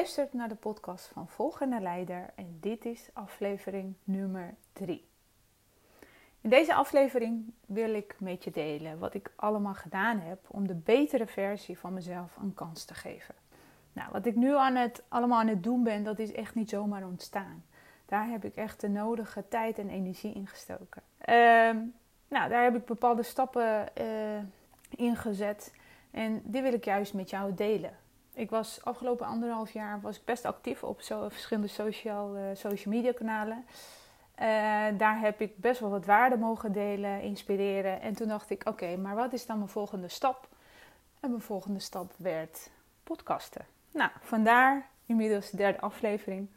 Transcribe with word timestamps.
Luistert 0.00 0.32
naar 0.32 0.48
de 0.48 0.54
podcast 0.54 1.06
van 1.06 1.28
Volgende 1.28 1.80
Leider 1.80 2.30
en 2.34 2.56
dit 2.60 2.84
is 2.84 3.10
aflevering 3.12 3.94
nummer 4.04 4.54
3. 4.72 5.08
In 6.40 6.50
deze 6.50 6.74
aflevering 6.74 7.52
wil 7.66 7.94
ik 7.94 8.16
met 8.18 8.44
je 8.44 8.50
delen 8.50 8.98
wat 8.98 9.14
ik 9.14 9.32
allemaal 9.36 9.74
gedaan 9.74 10.18
heb 10.20 10.38
om 10.48 10.66
de 10.66 10.74
betere 10.74 11.26
versie 11.26 11.78
van 11.78 11.94
mezelf 11.94 12.36
een 12.36 12.54
kans 12.54 12.84
te 12.84 12.94
geven. 12.94 13.34
Nou, 13.92 14.08
wat 14.12 14.26
ik 14.26 14.34
nu 14.34 14.56
aan 14.56 14.74
het, 14.74 15.02
allemaal 15.08 15.38
aan 15.38 15.46
het 15.46 15.62
doen 15.62 15.82
ben, 15.82 16.04
dat 16.04 16.18
is 16.18 16.32
echt 16.32 16.54
niet 16.54 16.68
zomaar 16.68 17.04
ontstaan. 17.04 17.64
Daar 18.06 18.28
heb 18.28 18.44
ik 18.44 18.56
echt 18.56 18.80
de 18.80 18.88
nodige 18.88 19.48
tijd 19.48 19.78
en 19.78 19.88
energie 19.88 20.34
in 20.34 20.46
gestoken. 20.46 21.02
Ehm, 21.18 21.76
nou, 22.28 22.48
daar 22.48 22.62
heb 22.62 22.76
ik 22.76 22.84
bepaalde 22.84 23.22
stappen 23.22 23.88
uh, 24.00 24.38
in 24.96 25.16
gezet 25.16 25.74
en 26.10 26.42
die 26.44 26.62
wil 26.62 26.72
ik 26.72 26.84
juist 26.84 27.14
met 27.14 27.30
jou 27.30 27.54
delen. 27.54 27.99
Ik 28.40 28.50
was 28.50 28.84
afgelopen 28.84 29.26
anderhalf 29.26 29.70
jaar 29.70 30.00
was 30.00 30.24
best 30.24 30.44
actief 30.44 30.82
op 30.82 31.00
zo, 31.00 31.28
verschillende 31.28 31.68
social, 31.68 32.36
uh, 32.36 32.42
social 32.54 32.94
media 32.94 33.12
kanalen. 33.12 33.64
Uh, 33.66 34.46
daar 34.98 35.20
heb 35.20 35.40
ik 35.40 35.56
best 35.56 35.80
wel 35.80 35.90
wat 35.90 36.04
waarde 36.04 36.36
mogen 36.36 36.72
delen, 36.72 37.22
inspireren. 37.22 38.00
En 38.00 38.14
toen 38.14 38.28
dacht 38.28 38.50
ik, 38.50 38.68
oké, 38.68 38.96
maar 38.96 39.14
wat 39.14 39.32
is 39.32 39.46
dan 39.46 39.56
mijn 39.56 39.68
volgende 39.68 40.08
stap? 40.08 40.48
En 41.20 41.30
mijn 41.30 41.42
volgende 41.42 41.80
stap 41.80 42.12
werd 42.16 42.70
podcasten. 43.04 43.66
Nou, 43.90 44.10
vandaar 44.20 44.88
inmiddels 45.06 45.50
de 45.50 45.56
derde 45.56 45.80
aflevering. 45.80 46.48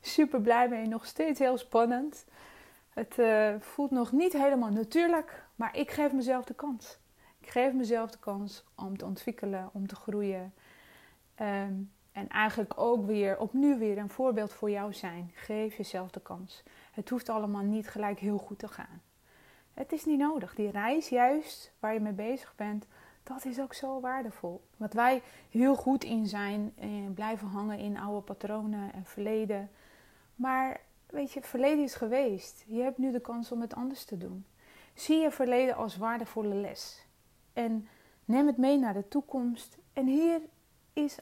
Super 0.00 0.40
blij 0.40 0.68
mee, 0.68 0.86
nog 0.86 1.06
steeds 1.06 1.38
heel 1.38 1.58
spannend. 1.58 2.24
Het 2.90 3.18
uh, 3.18 3.54
voelt 3.58 3.90
nog 3.90 4.12
niet 4.12 4.32
helemaal 4.32 4.70
natuurlijk, 4.70 5.44
maar 5.54 5.76
ik 5.76 5.90
geef 5.90 6.12
mezelf 6.12 6.44
de 6.44 6.54
kans. 6.54 6.98
Ik 7.40 7.50
geef 7.50 7.72
mezelf 7.72 8.10
de 8.10 8.18
kans 8.18 8.64
om 8.74 8.96
te 8.96 9.04
ontwikkelen, 9.04 9.70
om 9.72 9.86
te 9.86 9.96
groeien. 9.96 10.52
Um, 11.40 11.90
en 12.12 12.28
eigenlijk 12.28 12.72
ook 12.76 13.06
weer 13.06 13.38
opnieuw 13.38 13.78
weer 13.78 13.98
een 13.98 14.10
voorbeeld 14.10 14.52
voor 14.52 14.70
jou 14.70 14.92
zijn. 14.92 15.30
Geef 15.34 15.76
jezelf 15.76 16.10
de 16.10 16.20
kans. 16.20 16.62
Het 16.92 17.08
hoeft 17.08 17.28
allemaal 17.28 17.62
niet 17.62 17.88
gelijk 17.88 18.18
heel 18.18 18.38
goed 18.38 18.58
te 18.58 18.68
gaan. 18.68 19.02
Het 19.74 19.92
is 19.92 20.04
niet 20.04 20.18
nodig. 20.18 20.54
Die 20.54 20.70
reis 20.70 21.08
juist 21.08 21.72
waar 21.78 21.94
je 21.94 22.00
mee 22.00 22.12
bezig 22.12 22.54
bent, 22.56 22.86
dat 23.22 23.44
is 23.44 23.60
ook 23.60 23.74
zo 23.74 24.00
waardevol. 24.00 24.64
Wat 24.76 24.92
wij 24.92 25.22
heel 25.50 25.74
goed 25.74 26.04
in 26.04 26.26
zijn, 26.26 26.72
eh, 26.76 26.88
blijven 27.14 27.48
hangen 27.48 27.78
in 27.78 27.98
oude 27.98 28.20
patronen 28.20 28.92
en 28.92 29.04
verleden. 29.04 29.70
Maar 30.34 30.80
weet 31.06 31.32
je, 31.32 31.42
verleden 31.42 31.84
is 31.84 31.94
geweest. 31.94 32.64
Je 32.66 32.82
hebt 32.82 32.98
nu 32.98 33.12
de 33.12 33.20
kans 33.20 33.52
om 33.52 33.60
het 33.60 33.74
anders 33.74 34.04
te 34.04 34.18
doen. 34.18 34.44
Zie 34.94 35.18
je 35.18 35.30
verleden 35.30 35.76
als 35.76 35.96
waardevolle 35.96 36.54
les. 36.54 37.06
En 37.52 37.88
neem 38.24 38.46
het 38.46 38.56
mee 38.56 38.78
naar 38.78 38.94
de 38.94 39.08
toekomst. 39.08 39.78
En 39.92 40.06
hier 40.06 40.40
is 40.92 41.18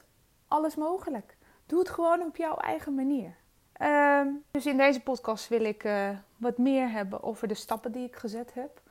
alles 0.49 0.75
mogelijk. 0.75 1.37
Doe 1.65 1.79
het 1.79 1.89
gewoon 1.89 2.21
op 2.21 2.35
jouw 2.35 2.55
eigen 2.55 2.95
manier. 2.95 3.35
Um, 3.81 4.43
dus 4.51 4.65
in 4.65 4.77
deze 4.77 5.01
podcast 5.01 5.47
wil 5.47 5.63
ik 5.63 5.83
uh, 5.83 6.09
wat 6.37 6.57
meer 6.57 6.91
hebben 6.91 7.23
over 7.23 7.47
de 7.47 7.53
stappen 7.53 7.91
die 7.91 8.07
ik 8.07 8.15
gezet 8.15 8.53
heb. 8.53 8.81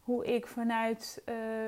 Hoe 0.00 0.34
ik 0.34 0.46
vanuit, 0.46 1.22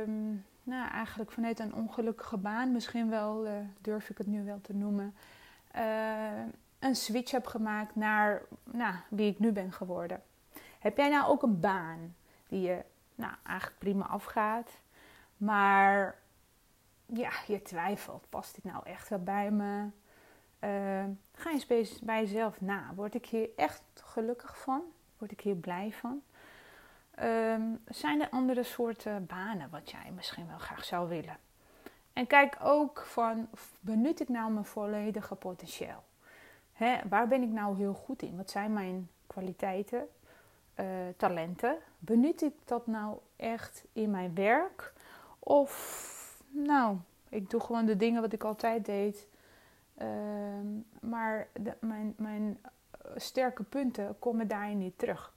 um, 0.06 0.44
nou 0.62 0.90
eigenlijk 0.90 1.30
vanuit 1.30 1.58
een 1.58 1.74
ongelukkige 1.74 2.36
baan, 2.36 2.72
misschien 2.72 3.10
wel 3.10 3.46
uh, 3.46 3.52
durf 3.80 4.10
ik 4.10 4.18
het 4.18 4.26
nu 4.26 4.44
wel 4.44 4.60
te 4.60 4.74
noemen, 4.74 5.14
uh, 5.76 6.42
een 6.78 6.96
switch 6.96 7.30
heb 7.30 7.46
gemaakt 7.46 7.96
naar 7.96 8.42
nou, 8.64 8.94
wie 9.08 9.30
ik 9.30 9.38
nu 9.38 9.52
ben 9.52 9.72
geworden. 9.72 10.22
Heb 10.78 10.96
jij 10.96 11.08
nou 11.08 11.28
ook 11.28 11.42
een 11.42 11.60
baan 11.60 12.14
die 12.48 12.60
je 12.60 12.84
nou, 13.14 13.32
eigenlijk 13.46 13.78
prima 13.78 14.06
afgaat, 14.06 14.70
maar 15.36 16.18
ja, 17.12 17.30
je 17.46 17.62
twijfelt, 17.62 18.26
past 18.28 18.54
dit 18.54 18.64
nou 18.64 18.84
echt 18.84 19.08
wel 19.08 19.22
bij 19.22 19.50
me? 19.50 19.88
Uh, 20.60 21.04
ga 21.32 21.50
eens 21.50 21.66
bij 22.00 22.20
jezelf 22.20 22.60
na. 22.60 22.92
Word 22.94 23.14
ik 23.14 23.26
hier 23.26 23.48
echt 23.56 23.82
gelukkig 23.94 24.58
van? 24.58 24.82
Word 25.18 25.32
ik 25.32 25.40
hier 25.40 25.54
blij 25.56 25.92
van? 25.92 26.22
Um, 27.22 27.80
zijn 27.88 28.20
er 28.20 28.28
andere 28.28 28.62
soorten 28.62 29.26
banen 29.26 29.70
wat 29.70 29.90
jij 29.90 30.12
misschien 30.14 30.46
wel 30.46 30.58
graag 30.58 30.84
zou 30.84 31.08
willen? 31.08 31.36
En 32.12 32.26
kijk 32.26 32.56
ook 32.62 33.04
van, 33.06 33.48
benut 33.80 34.20
ik 34.20 34.28
nou 34.28 34.52
mijn 34.52 34.64
volledige 34.64 35.34
potentieel? 35.34 36.04
Hè, 36.72 36.98
waar 37.08 37.28
ben 37.28 37.42
ik 37.42 37.50
nou 37.50 37.76
heel 37.76 37.94
goed 37.94 38.22
in? 38.22 38.36
Wat 38.36 38.50
zijn 38.50 38.72
mijn 38.72 39.10
kwaliteiten, 39.26 40.08
uh, 40.80 40.86
talenten? 41.16 41.76
Benut 41.98 42.42
ik 42.42 42.54
dat 42.64 42.86
nou 42.86 43.18
echt 43.36 43.84
in 43.92 44.10
mijn 44.10 44.34
werk? 44.34 44.92
Of 45.38 46.16
nou, 46.48 46.96
ik 47.28 47.50
doe 47.50 47.60
gewoon 47.60 47.86
de 47.86 47.96
dingen 47.96 48.20
wat 48.20 48.32
ik 48.32 48.44
altijd 48.44 48.84
deed. 48.84 49.26
Uh, 50.02 50.06
maar 51.00 51.48
de, 51.52 51.74
mijn, 51.80 52.14
mijn 52.16 52.58
sterke 53.16 53.62
punten 53.62 54.18
komen 54.18 54.48
daarin 54.48 54.78
niet 54.78 54.98
terug. 54.98 55.32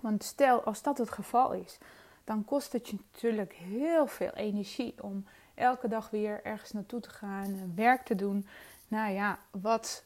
Want 0.00 0.24
stel, 0.24 0.62
als 0.62 0.82
dat 0.82 0.98
het 0.98 1.10
geval 1.10 1.52
is, 1.52 1.78
dan 2.24 2.44
kost 2.44 2.72
het 2.72 2.88
je 2.88 2.96
natuurlijk 3.12 3.52
heel 3.52 4.06
veel 4.06 4.30
energie 4.30 5.02
om 5.02 5.24
elke 5.54 5.88
dag 5.88 6.10
weer 6.10 6.44
ergens 6.44 6.72
naartoe 6.72 7.00
te 7.00 7.10
gaan, 7.10 7.74
werk 7.74 8.04
te 8.04 8.14
doen. 8.14 8.46
Nou 8.88 9.12
ja, 9.12 9.38
wat 9.50 10.04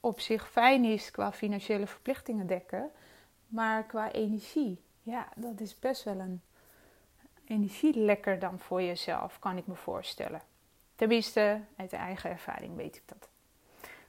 op 0.00 0.20
zich 0.20 0.50
fijn 0.50 0.84
is 0.84 1.10
qua 1.10 1.32
financiële 1.32 1.86
verplichtingen 1.86 2.46
dekken, 2.46 2.90
maar 3.46 3.84
qua 3.84 4.12
energie, 4.12 4.82
ja, 5.02 5.28
dat 5.36 5.60
is 5.60 5.78
best 5.78 6.04
wel 6.04 6.18
een 6.18 6.42
energielekker 7.46 8.38
dan 8.38 8.58
voor 8.58 8.82
jezelf, 8.82 9.38
kan 9.38 9.56
ik 9.56 9.66
me 9.66 9.74
voorstellen. 9.74 10.42
Tenminste, 10.94 11.60
uit 11.76 11.90
de 11.90 11.96
eigen 11.96 12.30
ervaring 12.30 12.76
weet 12.76 12.96
ik 12.96 13.02
dat. 13.06 13.28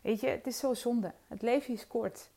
Weet 0.01 0.19
je, 0.19 0.27
het 0.27 0.47
is 0.47 0.59
zo 0.59 0.73
zonde. 0.73 1.13
Het 1.27 1.41
leven 1.41 1.73
is 1.73 1.87
kort. 1.87 2.29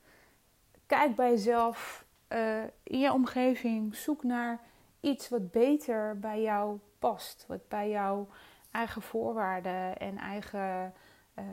Kijk 0.87 1.15
bij 1.15 1.31
jezelf, 1.31 2.05
uh, 2.29 2.63
in 2.83 2.99
je 2.99 3.13
omgeving, 3.13 3.95
zoek 3.95 4.23
naar 4.23 4.61
iets 5.01 5.29
wat 5.29 5.51
beter 5.51 6.19
bij 6.19 6.43
jou 6.43 6.79
past. 6.99 7.45
Wat 7.49 7.69
bij 7.69 7.89
jouw 7.91 8.29
eigen 8.71 9.03
voorwaarden 9.03 9.99
en 9.99 10.19
eigen 10.19 10.95
uh, 11.39 11.45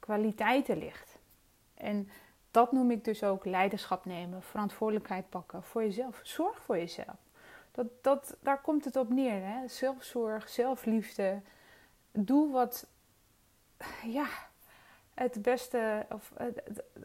kwaliteiten 0.00 0.78
ligt. 0.78 1.18
En 1.74 2.08
dat 2.50 2.72
noem 2.72 2.90
ik 2.90 3.04
dus 3.04 3.22
ook 3.22 3.44
leiderschap 3.44 4.04
nemen, 4.04 4.42
verantwoordelijkheid 4.42 5.28
pakken 5.28 5.62
voor 5.62 5.82
jezelf. 5.82 6.20
Zorg 6.22 6.62
voor 6.62 6.76
jezelf. 6.76 7.25
Dat, 7.76 7.86
dat, 8.00 8.36
daar 8.40 8.60
komt 8.60 8.84
het 8.84 8.96
op 8.96 9.08
neer. 9.08 9.46
Hè? 9.46 9.68
Zelfzorg, 9.68 10.48
zelfliefde. 10.48 11.40
Doe 12.12 12.52
wat 12.52 12.86
ja, 14.04 14.28
het 15.14 15.42
beste 15.42 16.06
of 16.10 16.32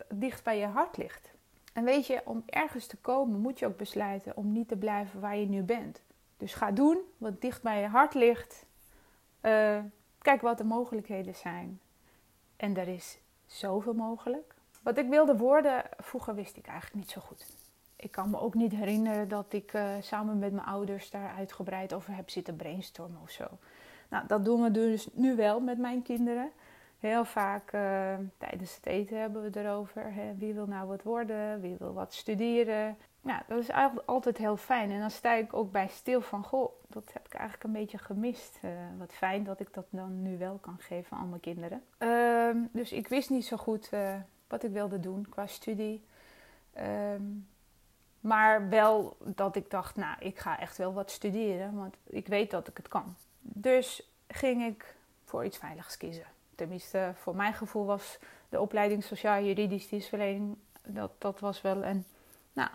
dicht 0.10 0.44
bij 0.44 0.58
je 0.58 0.66
hart 0.66 0.98
ligt. 0.98 1.32
En 1.74 1.84
weet 1.84 2.08
je, 2.08 2.22
om 2.26 2.44
ergens 2.46 2.88
te 2.88 2.98
komen 2.98 3.40
moet 3.40 3.60
je 3.60 3.66
ook 3.66 3.78
besluiten 3.78 4.38
om 4.38 4.52
niet 4.52 4.68
te 4.68 4.76
blijven 4.76 5.20
waar 5.20 5.38
je 5.38 5.50
nu 5.50 5.62
bent. 5.62 6.02
Dus 6.38 6.54
ga 6.54 6.72
doen 6.72 7.00
wat 7.18 7.42
dicht 7.42 7.62
bij 7.62 7.82
je 7.82 7.88
hart 7.88 8.14
ligt. 8.14 8.66
Uh, 9.42 9.80
kijk 10.22 10.42
wat 10.42 10.58
de 10.58 10.64
mogelijkheden 10.64 11.36
zijn. 11.36 11.80
En 12.56 12.78
er 12.78 12.88
is 12.88 13.20
zoveel 13.46 13.94
mogelijk. 13.94 14.56
Wat 14.82 14.98
ik 14.98 15.10
wilde 15.10 15.38
worden, 15.38 15.84
vroeger 15.98 16.36
wist 16.36 16.58
ik 16.58 16.68
eigenlijk 16.68 16.96
niet 16.96 17.10
zo 17.10 17.22
goed 17.22 17.46
ik 18.02 18.12
kan 18.12 18.30
me 18.30 18.40
ook 18.40 18.54
niet 18.54 18.72
herinneren 18.72 19.28
dat 19.28 19.54
ik 19.54 19.74
uh, 19.74 19.90
samen 20.00 20.40
met 20.40 20.52
mijn 20.54 20.66
ouders 20.66 21.10
daar 21.10 21.34
uitgebreid 21.38 21.94
over 21.94 22.16
heb 22.16 22.30
zitten 22.30 22.56
brainstormen 22.56 23.22
of 23.22 23.30
zo. 23.30 23.48
Nou, 24.10 24.28
dat 24.28 24.46
doen 24.46 24.62
we 24.62 24.72
dus 24.72 25.08
nu 25.14 25.36
wel 25.36 25.60
met 25.60 25.78
mijn 25.78 26.02
kinderen. 26.02 26.52
Heel 27.00 27.26
vaak 27.26 27.74
uh, 27.74 28.14
tijdens 28.38 28.76
het 28.76 28.86
eten 28.86 29.20
hebben 29.20 29.52
we 29.52 29.60
erover. 29.60 30.14
Hè? 30.14 30.36
Wie 30.38 30.54
wil 30.54 30.68
nou 30.68 30.88
wat 30.88 31.04
worden? 31.04 31.62
Wie 31.62 31.76
wil 31.80 31.94
wat 31.94 32.14
studeren? 32.14 32.98
Nou, 33.22 33.42
dat 33.48 33.60
is 33.60 33.70
eigenlijk 33.70 34.10
altijd 34.10 34.38
heel 34.38 34.58
fijn. 34.58 34.92
En 34.92 35.00
dan 35.00 35.12
sta 35.12 35.34
ik 35.34 35.54
ook 35.54 35.72
bij 35.72 35.88
stil 35.88 36.22
van, 36.22 36.44
goh, 36.44 36.72
dat 36.88 37.10
heb 37.14 37.26
ik 37.26 37.34
eigenlijk 37.34 37.64
een 37.64 37.72
beetje 37.72 37.98
gemist. 37.98 38.60
Uh, 38.66 38.72
wat 38.98 39.14
fijn 39.14 39.44
dat 39.44 39.60
ik 39.60 39.74
dat 39.74 39.86
dan 39.90 40.22
nu 40.22 40.38
wel 40.38 40.58
kan 40.62 40.78
geven 40.80 41.18
aan 41.18 41.30
mijn 41.30 41.42
kinderen. 41.42 41.84
Uh, 42.00 42.64
dus 42.72 42.92
ik 42.92 43.08
wist 43.08 43.30
niet 43.30 43.46
zo 43.46 43.58
goed 43.58 43.90
wat 44.48 44.64
ik 44.64 44.72
wilde 44.72 45.00
doen 45.00 45.28
qua 45.30 45.48
studie. 45.48 46.04
Um, 47.14 47.48
Maar 48.22 48.70
wel 48.70 49.18
dat 49.20 49.56
ik 49.56 49.70
dacht, 49.70 49.96
nou, 49.96 50.16
ik 50.20 50.40
ga 50.40 50.60
echt 50.60 50.78
wel 50.78 50.94
wat 50.94 51.12
studeren, 51.12 51.76
want 51.76 51.96
ik 52.04 52.28
weet 52.28 52.52
dat 52.52 52.68
ik 52.68 52.78
het 52.78 52.88
kan. 52.88 53.16
Dus 53.42 54.12
ging 54.28 54.64
ik 54.64 54.96
voor 55.26 55.46
iets 55.46 55.58
veiligs 55.58 55.98
kiezen. 55.98 56.26
Tenminste, 56.56 57.12
voor 57.16 57.36
mijn 57.36 57.54
gevoel 57.54 57.86
was 57.86 58.20
de 58.50 58.62
opleiding 58.62 59.04
Sociaal-Juridisch 59.04 59.88
Dienstverlening, 59.88 60.58
dat, 60.84 61.12
dat 61.18 61.40
was 61.40 61.62
wel 61.62 61.84
een, 61.84 62.06
nou, 62.54 62.70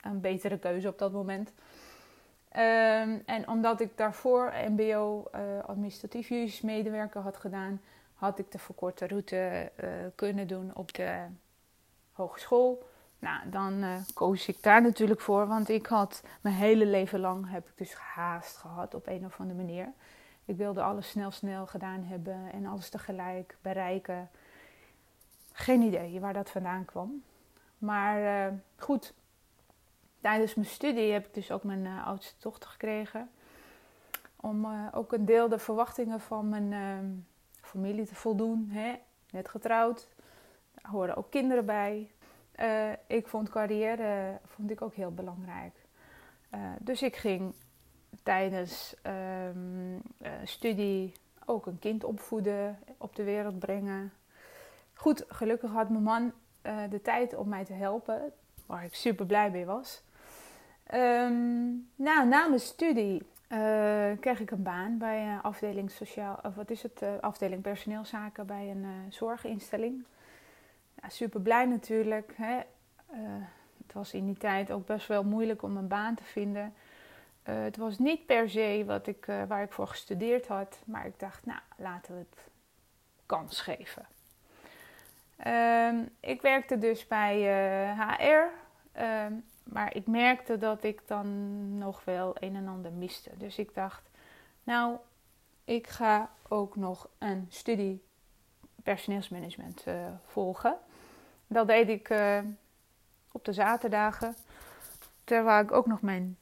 een 0.00 0.20
betere 0.20 0.58
keuze 0.58 0.88
op 0.88 0.98
dat 0.98 1.12
moment. 1.12 1.52
Ehm, 2.48 3.18
en 3.26 3.48
omdat 3.48 3.80
ik 3.80 3.96
daarvoor 3.96 4.52
MBO 4.68 5.24
uh, 5.34 5.40
administratief 5.64 6.28
juridisch 6.28 6.60
medewerker 6.60 7.20
had 7.20 7.36
gedaan, 7.36 7.80
had 8.14 8.38
ik 8.38 8.52
de 8.52 8.58
verkorte 8.58 9.06
route 9.06 9.72
uh, 9.80 9.88
kunnen 10.14 10.46
doen 10.46 10.70
op 10.74 10.94
de 10.94 11.26
hogeschool. 12.12 12.88
Nou, 13.18 13.50
dan 13.50 13.84
uh, 13.84 13.96
koos 14.14 14.48
ik 14.48 14.62
daar 14.62 14.82
natuurlijk 14.82 15.20
voor, 15.20 15.46
want 15.46 15.68
ik 15.68 15.86
had 15.86 16.22
mijn 16.40 16.54
hele 16.54 16.86
leven 16.86 17.20
lang 17.20 17.50
heb 17.50 17.68
ik 17.68 17.76
dus 17.76 17.94
haast 17.94 18.56
gehad 18.56 18.94
op 18.94 19.06
een 19.06 19.24
of 19.24 19.40
andere 19.40 19.58
manier. 19.58 19.92
Ik 20.44 20.56
wilde 20.56 20.82
alles 20.82 21.08
snel, 21.08 21.30
snel 21.30 21.66
gedaan 21.66 22.04
hebben 22.04 22.52
en 22.52 22.66
alles 22.66 22.88
tegelijk 22.88 23.56
bereiken. 23.60 24.30
Geen 25.52 25.82
idee 25.82 26.20
waar 26.20 26.32
dat 26.32 26.50
vandaan 26.50 26.84
kwam. 26.84 27.22
Maar 27.78 28.48
uh, 28.48 28.58
goed, 28.76 29.14
tijdens 30.20 30.54
mijn 30.54 30.68
studie 30.68 31.12
heb 31.12 31.26
ik 31.26 31.34
dus 31.34 31.50
ook 31.50 31.62
mijn 31.62 31.84
uh, 31.84 32.06
oudste 32.06 32.34
dochter 32.38 32.70
gekregen. 32.70 33.30
Om 34.36 34.66
ook 34.92 35.12
een 35.12 35.24
deel 35.24 35.48
de 35.48 35.58
verwachtingen 35.58 36.20
van 36.20 36.48
mijn 36.48 37.26
familie 37.60 38.06
te 38.06 38.14
voldoen. 38.14 38.68
Hè? 38.70 38.94
Net 39.30 39.48
getrouwd, 39.48 40.08
daar 40.74 40.90
horen 40.90 41.16
ook 41.16 41.30
kinderen 41.30 41.66
bij. 41.66 42.10
Uh, 42.60 42.90
ik 43.06 43.28
vond 43.28 43.48
carrière 43.48 44.38
vond 44.44 44.70
ik 44.70 44.82
ook 44.82 44.94
heel 44.94 45.12
belangrijk. 45.12 45.74
Uh, 46.54 46.60
dus 46.80 47.02
ik 47.02 47.16
ging 47.16 47.54
tijdens 48.22 48.96
um, 49.02 49.94
uh, 49.94 50.30
studie 50.44 51.12
ook 51.44 51.66
een 51.66 51.78
kind 51.78 52.04
opvoeden, 52.04 52.78
op 52.98 53.16
de 53.16 53.22
wereld 53.22 53.58
brengen. 53.58 54.12
Goed, 54.94 55.24
gelukkig 55.28 55.70
had 55.70 55.88
mijn 55.88 56.02
man 56.02 56.32
de 56.90 57.02
tijd 57.02 57.34
om 57.34 57.48
mij 57.48 57.64
te 57.64 57.72
helpen, 57.72 58.32
waar 58.66 58.84
ik 58.84 58.94
super 58.94 59.26
blij 59.26 59.50
mee 59.50 59.64
was. 59.64 60.02
Um, 60.94 61.88
nou, 61.94 62.28
na 62.28 62.46
mijn 62.48 62.60
studie 62.60 63.22
kreeg 64.20 64.40
ik 64.40 64.50
een 64.50 64.62
baan 64.62 64.98
bij 64.98 65.38
afdeling 65.42 65.90
sociaal, 65.90 66.38
of 66.42 66.54
wat 66.54 66.70
is 66.70 66.82
het, 66.82 67.02
afdeling 67.20 67.62
personeelszaken 67.62 68.46
bij 68.46 68.70
een 68.70 68.86
zorginstelling 69.12 70.04
super 71.06 71.40
blij 71.40 71.64
natuurlijk. 71.64 72.32
Hè. 72.36 72.56
Uh, 73.12 73.18
het 73.86 73.92
was 73.92 74.14
in 74.14 74.26
die 74.26 74.36
tijd 74.36 74.72
ook 74.72 74.86
best 74.86 75.06
wel 75.06 75.24
moeilijk 75.24 75.62
om 75.62 75.76
een 75.76 75.88
baan 75.88 76.14
te 76.14 76.24
vinden. 76.24 76.74
Uh, 77.48 77.62
het 77.62 77.76
was 77.76 77.98
niet 77.98 78.26
per 78.26 78.50
se 78.50 78.82
wat 78.86 79.06
ik, 79.06 79.26
uh, 79.26 79.42
waar 79.48 79.62
ik 79.62 79.72
voor 79.72 79.86
gestudeerd 79.86 80.46
had, 80.46 80.78
maar 80.84 81.06
ik 81.06 81.18
dacht, 81.18 81.46
nou, 81.46 81.60
laten 81.76 82.14
we 82.14 82.18
het 82.18 82.48
kans 83.26 83.60
geven. 83.60 84.06
Ehm, 85.36 85.96
ik 86.20 86.42
werkte 86.42 86.78
dus 86.78 87.06
bij 87.06 87.40
HR, 87.96 88.48
ehm, 88.92 89.32
maar 89.62 89.94
ik 89.94 90.06
merkte 90.06 90.58
dat 90.58 90.82
ik 90.82 91.00
dan 91.06 91.28
nog 91.78 92.04
wel 92.04 92.36
een 92.38 92.56
en 92.56 92.68
ander 92.68 92.92
miste. 92.92 93.30
Dus 93.36 93.58
ik 93.58 93.74
dacht, 93.74 94.10
nou, 94.62 94.96
ik 95.64 95.86
ga 95.86 96.30
ook 96.48 96.76
nog 96.76 97.08
een 97.18 97.46
studie 97.48 98.05
personeelsmanagement 98.86 99.84
volgen. 100.26 100.78
Dat 101.46 101.66
deed 101.66 101.88
ik 101.88 102.08
uh, 102.08 102.38
op 103.32 103.44
de 103.44 103.52
zaterdagen. 103.52 104.34
Terwijl 105.24 105.62
ik 105.62 105.72
ook 105.72 105.86
nog 105.86 106.02
mijn 106.02 106.36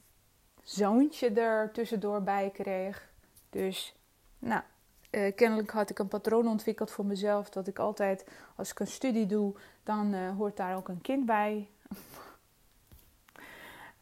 zoontje 0.63 1.31
er 1.31 1.73
tussendoor 1.73 2.23
bij 2.23 2.51
kreeg. 2.53 3.09
Dus, 3.51 3.95
nou, 4.39 4.63
uh, 5.11 5.35
kennelijk 5.35 5.71
had 5.71 5.91
ik 5.91 5.99
een 5.99 6.09
patroon 6.09 6.49
ontwikkeld 6.49 6.91
voor 6.91 7.07
mezelf. 7.07 7.51
Dat 7.51 7.67
ik 7.67 7.79
altijd, 7.79 8.29
als 8.57 8.71
ik 8.71 8.81
een 8.81 8.87
studie 8.87 9.27
doe, 9.27 9.55
dan 9.83 10.15
uh, 10.15 10.37
hoort 10.37 10.57
daar 10.57 10.77
ook 10.77 10.89
een 10.89 11.01
kind 11.01 11.27
bij. 11.27 11.69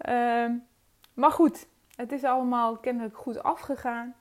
uh, 0.09 0.51
maar 1.23 1.33
goed, 1.33 1.67
het 1.97 2.13
is 2.13 2.25
allemaal 2.25 2.77
kennelijk 2.77 3.17
goed 3.17 3.43
afgegaan. 3.43 4.15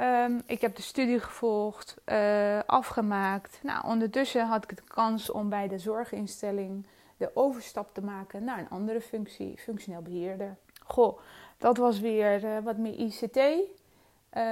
Um, 0.00 0.42
ik 0.46 0.60
heb 0.60 0.76
de 0.76 0.82
studie 0.82 1.20
gevolgd, 1.20 1.96
uh, 2.06 2.58
afgemaakt. 2.66 3.60
Nou, 3.62 3.86
ondertussen 3.86 4.46
had 4.46 4.64
ik 4.64 4.76
de 4.76 4.82
kans 4.82 5.30
om 5.30 5.48
bij 5.48 5.68
de 5.68 5.78
zorginstelling 5.78 6.86
de 7.16 7.30
overstap 7.34 7.94
te 7.94 8.02
maken 8.02 8.44
naar 8.44 8.58
een 8.58 8.70
andere 8.70 9.00
functie, 9.00 9.58
functioneel 9.58 10.02
beheerder. 10.02 10.56
Goh, 10.84 11.18
dat 11.58 11.76
was 11.76 12.00
weer 12.00 12.44
uh, 12.44 12.58
wat 12.58 12.76
meer 12.76 12.94
ICT. 12.94 13.36
Eh, 13.36 14.42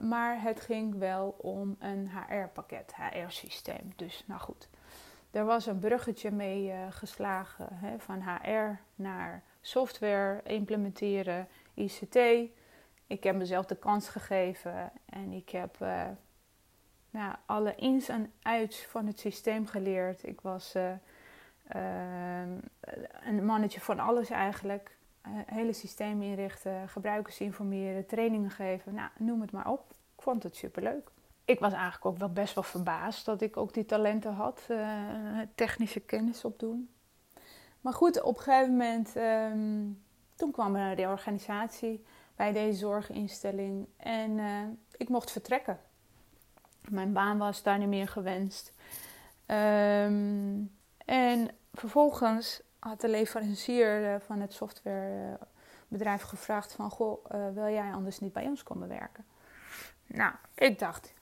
maar 0.00 0.42
het 0.42 0.60
ging 0.60 0.98
wel 0.98 1.34
om 1.38 1.76
een 1.78 2.10
HR-pakket, 2.10 2.94
HR-systeem. 2.94 3.92
Dus 3.96 4.24
nou 4.26 4.40
goed, 4.40 4.68
er 5.30 5.44
was 5.44 5.66
een 5.66 5.78
bruggetje 5.78 6.30
mee 6.30 6.72
geslagen 6.90 7.68
hè, 7.70 7.98
van 7.98 8.22
HR 8.22 8.80
naar 8.94 9.42
software 9.60 10.40
implementeren, 10.44 11.48
ICT 11.74 12.18
ik 13.06 13.22
heb 13.24 13.36
mezelf 13.36 13.66
de 13.66 13.76
kans 13.76 14.08
gegeven 14.08 14.92
en 15.04 15.32
ik 15.32 15.48
heb 15.48 15.76
uh, 15.82 16.02
nou, 17.10 17.34
alle 17.46 17.74
ins 17.74 18.08
en 18.08 18.32
outs 18.42 18.86
van 18.86 19.06
het 19.06 19.18
systeem 19.18 19.66
geleerd. 19.66 20.26
Ik 20.26 20.40
was 20.40 20.74
uh, 20.76 20.90
uh, 21.76 22.40
een 23.24 23.44
mannetje 23.44 23.80
van 23.80 23.98
alles 23.98 24.30
eigenlijk. 24.30 24.96
hele 25.46 25.72
systeem 25.72 26.22
inrichten, 26.22 26.88
gebruikers 26.88 27.40
informeren, 27.40 28.06
trainingen 28.06 28.50
geven. 28.50 28.94
Nou, 28.94 29.10
noem 29.18 29.40
het 29.40 29.52
maar 29.52 29.70
op. 29.70 29.90
Ik 30.16 30.22
vond 30.22 30.42
het 30.42 30.56
superleuk. 30.56 31.10
Ik 31.44 31.60
was 31.60 31.72
eigenlijk 31.72 32.04
ook 32.04 32.18
wel 32.18 32.32
best 32.32 32.54
wel 32.54 32.64
verbaasd 32.64 33.24
dat 33.24 33.40
ik 33.40 33.56
ook 33.56 33.74
die 33.74 33.84
talenten 33.84 34.32
had. 34.32 34.66
technische 35.54 36.00
kennis 36.00 36.44
opdoen. 36.44 36.90
Maar 37.80 37.92
goed, 37.92 38.22
op 38.22 38.36
een 38.36 38.42
gegeven 38.42 38.70
moment, 38.70 39.16
um, 39.16 40.02
toen 40.34 40.50
kwam 40.50 40.74
er 40.74 40.80
een 40.80 40.94
reorganisatie 40.94 42.04
bij 42.36 42.52
deze 42.52 42.78
zorginstelling. 42.78 43.86
En 43.96 44.30
uh, 44.38 44.60
ik 44.96 45.08
mocht 45.08 45.30
vertrekken. 45.30 45.80
Mijn 46.88 47.12
baan 47.12 47.38
was 47.38 47.62
daar 47.62 47.78
niet 47.78 47.88
meer 47.88 48.08
gewenst. 48.08 48.72
Um, 49.46 50.74
en 51.04 51.50
vervolgens 51.72 52.62
had 52.78 53.00
de 53.00 53.08
leverancier 53.08 54.02
uh, 54.02 54.20
van 54.20 54.40
het 54.40 54.52
softwarebedrijf 54.52 56.22
gevraagd 56.22 56.72
van... 56.72 56.90
Goh, 56.90 57.24
uh, 57.34 57.48
wil 57.54 57.68
jij 57.68 57.92
anders 57.92 58.18
niet 58.18 58.32
bij 58.32 58.46
ons 58.46 58.62
komen 58.62 58.88
werken? 58.88 59.24
Nou, 60.06 60.32
ik 60.54 60.78
dacht, 60.78 61.12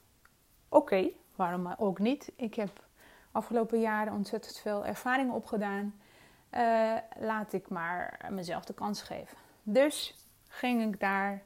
oké, 0.69 1.11
waarom 1.37 1.75
ook 1.77 1.99
niet? 1.99 2.33
Ik 2.37 2.55
heb 2.55 2.85
afgelopen 3.33 3.81
jaren 3.81 4.13
ontzettend 4.13 4.59
veel 4.59 4.87
ervaring 4.87 5.33
opgedaan. 5.33 5.95
laat 7.19 7.53
ik 7.53 7.69
maar 7.69 8.29
mezelf 8.31 8.65
de 8.65 8.75
kans 8.75 9.03
geven. 9.03 9.37
Dus 9.63 10.24
ging 10.55 10.95
ik 10.95 11.01
daar 11.01 11.43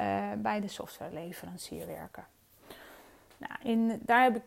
uh, 0.00 0.32
bij 0.36 0.60
de 0.60 0.68
softwareleverancier 0.68 1.86
werken. 1.86 2.26
Nou, 3.36 3.52
in, 3.62 4.00
daar 4.02 4.22
heb 4.22 4.36
ik 4.36 4.42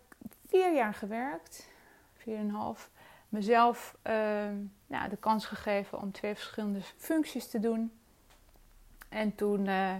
vier 0.48 0.74
jaar 0.74 0.94
gewerkt, 0.94 1.70
vier 2.18 2.38
en 2.38 2.42
een 2.42 2.56
half. 2.56 2.90
Mezelf 3.30 3.96
uh, 4.04 4.14
nou, 4.88 5.10
de 5.10 5.18
kans 5.18 5.46
gegeven 5.46 6.02
om 6.02 6.12
twee 6.12 6.36
verschillende 6.36 6.82
functies 6.98 7.50
te 7.50 7.60
doen. 7.60 8.00
En 9.10 9.36
toen, 9.36 9.66
uh, 9.66 9.96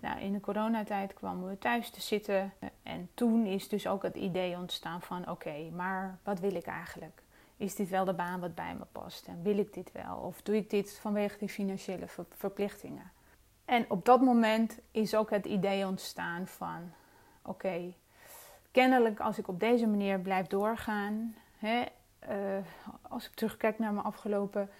nou, 0.00 0.20
in 0.20 0.32
de 0.32 0.40
coronatijd, 0.40 1.14
kwamen 1.14 1.48
we 1.48 1.58
thuis 1.58 1.90
te 1.90 2.00
zitten. 2.00 2.52
En 2.82 3.08
toen 3.14 3.46
is 3.46 3.68
dus 3.68 3.86
ook 3.86 4.02
het 4.02 4.16
idee 4.16 4.56
ontstaan 4.56 5.02
van: 5.02 5.30
oké, 5.30 5.70
maar 5.70 6.18
wat 6.22 6.40
wil 6.40 6.54
ik 6.54 6.66
eigenlijk? 6.66 7.22
Is 7.56 7.74
dit 7.74 7.88
wel 7.88 8.04
de 8.04 8.14
baan 8.14 8.40
wat 8.40 8.54
bij 8.54 8.74
me 8.74 8.84
past? 8.92 9.26
En 9.26 9.42
wil 9.42 9.58
ik 9.58 9.74
dit 9.74 9.92
wel? 9.92 10.16
Of 10.16 10.42
doe 10.42 10.56
ik 10.56 10.70
dit 10.70 10.98
vanwege 10.98 11.38
die 11.38 11.48
financiële 11.48 12.06
verplichtingen? 12.30 13.10
En 13.64 13.90
op 13.90 14.04
dat 14.04 14.20
moment 14.20 14.78
is 14.90 15.14
ook 15.14 15.30
het 15.30 15.46
idee 15.46 15.86
ontstaan 15.86 16.46
van: 16.46 16.92
oké, 17.42 17.94
kennelijk 18.70 19.20
als 19.20 19.38
ik 19.38 19.48
op 19.48 19.60
deze 19.60 19.86
manier 19.86 20.20
blijf 20.20 20.46
doorgaan, 20.46 21.34
hè, 21.58 21.84
uh, 22.30 22.64
als 23.02 23.26
ik 23.26 23.34
terugkijk 23.34 23.78
naar 23.78 23.92
mijn 23.92 24.06
afgelopen 24.06 24.70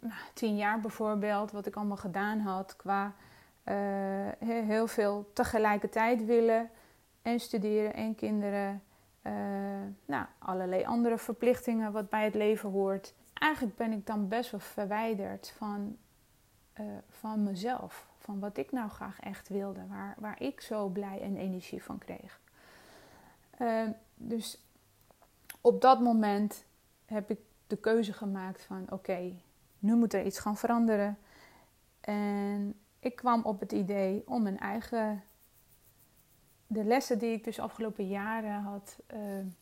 nou, 0.00 0.20
tien 0.34 0.56
jaar 0.56 0.80
bijvoorbeeld, 0.80 1.50
wat 1.50 1.66
ik 1.66 1.76
allemaal 1.76 1.96
gedaan 1.96 2.38
had 2.38 2.76
qua 2.76 3.14
uh, 3.64 3.74
heel 4.38 4.86
veel 4.86 5.30
tegelijkertijd 5.32 6.24
willen 6.24 6.70
en 7.22 7.40
studeren 7.40 7.94
en 7.94 8.14
kinderen 8.14 8.82
uh, 9.28 9.34
nou, 10.04 10.26
allerlei 10.38 10.84
andere 10.84 11.18
verplichtingen 11.18 11.92
wat 11.92 12.08
bij 12.08 12.24
het 12.24 12.34
leven 12.34 12.70
hoort. 12.70 13.14
Eigenlijk 13.32 13.76
ben 13.76 13.92
ik 13.92 14.06
dan 14.06 14.28
best 14.28 14.50
wel 14.50 14.60
verwijderd 14.60 15.52
van, 15.56 15.96
uh, 16.80 16.86
van 17.08 17.42
mezelf. 17.42 18.06
Van 18.18 18.38
wat 18.38 18.56
ik 18.56 18.72
nou 18.72 18.88
graag 18.90 19.20
echt 19.20 19.48
wilde. 19.48 19.86
Waar, 19.86 20.14
waar 20.18 20.42
ik 20.42 20.60
zo 20.60 20.88
blij 20.88 21.20
en 21.20 21.36
energie 21.36 21.82
van 21.82 21.98
kreeg. 21.98 22.40
Uh, 23.58 23.88
dus 24.14 24.62
op 25.60 25.80
dat 25.80 26.00
moment 26.00 26.64
heb 27.04 27.30
ik 27.30 27.38
de 27.66 27.76
keuze 27.76 28.12
gemaakt 28.12 28.62
van 28.62 28.86
oké, 28.90 29.32
nu 29.78 29.94
moet 29.94 30.14
er 30.14 30.24
iets 30.24 30.38
gaan 30.38 30.56
veranderen. 30.56 31.18
En 32.00 32.74
ik 32.98 33.16
kwam 33.16 33.42
op 33.42 33.60
het 33.60 33.72
idee 33.72 34.22
om 34.26 34.42
mijn 34.42 34.58
eigen, 34.58 35.22
de 36.70 36.84
lessen 36.84 37.18
die 37.18 37.32
ik 37.32 37.44
dus 37.44 37.58
afgelopen 37.58 38.08
jaren 38.08 38.62
had 38.62 38.98
uh, 39.14 39.20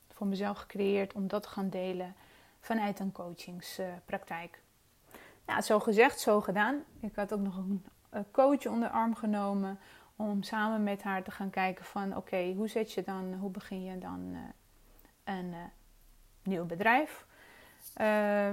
voor 0.09 0.27
mezelf 0.27 0.59
gecreëerd, 0.59 1.13
om 1.13 1.29
dat 1.29 1.43
te 1.43 1.49
gaan 1.49 1.69
delen 1.69 2.15
vanuit 2.61 2.99
een 2.99 3.13
coachingspraktijk. 3.13 4.63
nou, 5.47 5.61
zo 5.61 5.81
gezegd, 5.81 6.21
zo 6.21 6.41
gedaan. 6.41 6.85
Ik 7.01 7.15
had 7.15 7.33
ook 7.33 7.41
nog 7.41 7.57
een 7.57 7.85
coach 8.31 8.67
onder 8.67 8.89
arm 8.89 9.15
genomen 9.15 9.79
om 10.17 10.43
samen 10.43 10.83
met 10.83 11.03
haar 11.03 11.23
te 11.23 11.31
gaan 11.31 11.51
kijken 11.51 11.85
van 11.85 12.17
oké, 12.17 12.53
hoe 12.57 12.69
zet 12.69 12.93
je 12.93 13.03
dan, 13.03 13.35
hoe 13.35 13.51
begin 13.51 13.85
je 13.85 13.99
dan 13.99 14.21
uh, 14.33 14.39
een 15.25 15.55
nieuw 16.43 16.65
bedrijf. 16.65 17.27
Uh, 18.01 18.51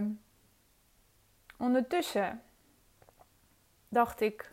ondertussen 1.57 2.41
dacht 3.89 4.21
ik, 4.21 4.51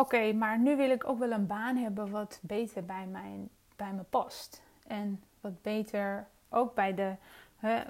oké, 0.00 0.32
maar 0.32 0.58
nu 0.58 0.76
wil 0.76 0.90
ik 0.90 1.08
ook 1.08 1.18
wel 1.18 1.30
een 1.30 1.46
baan 1.46 1.76
hebben 1.76 2.10
wat 2.10 2.38
beter 2.42 2.84
bij, 2.84 3.06
mijn, 3.06 3.50
bij 3.76 3.92
me 3.92 4.02
past. 4.02 4.62
En 4.86 5.22
wat 5.40 5.62
beter 5.62 6.26
ook 6.48 6.74
bij 6.74 6.94
de 6.94 7.14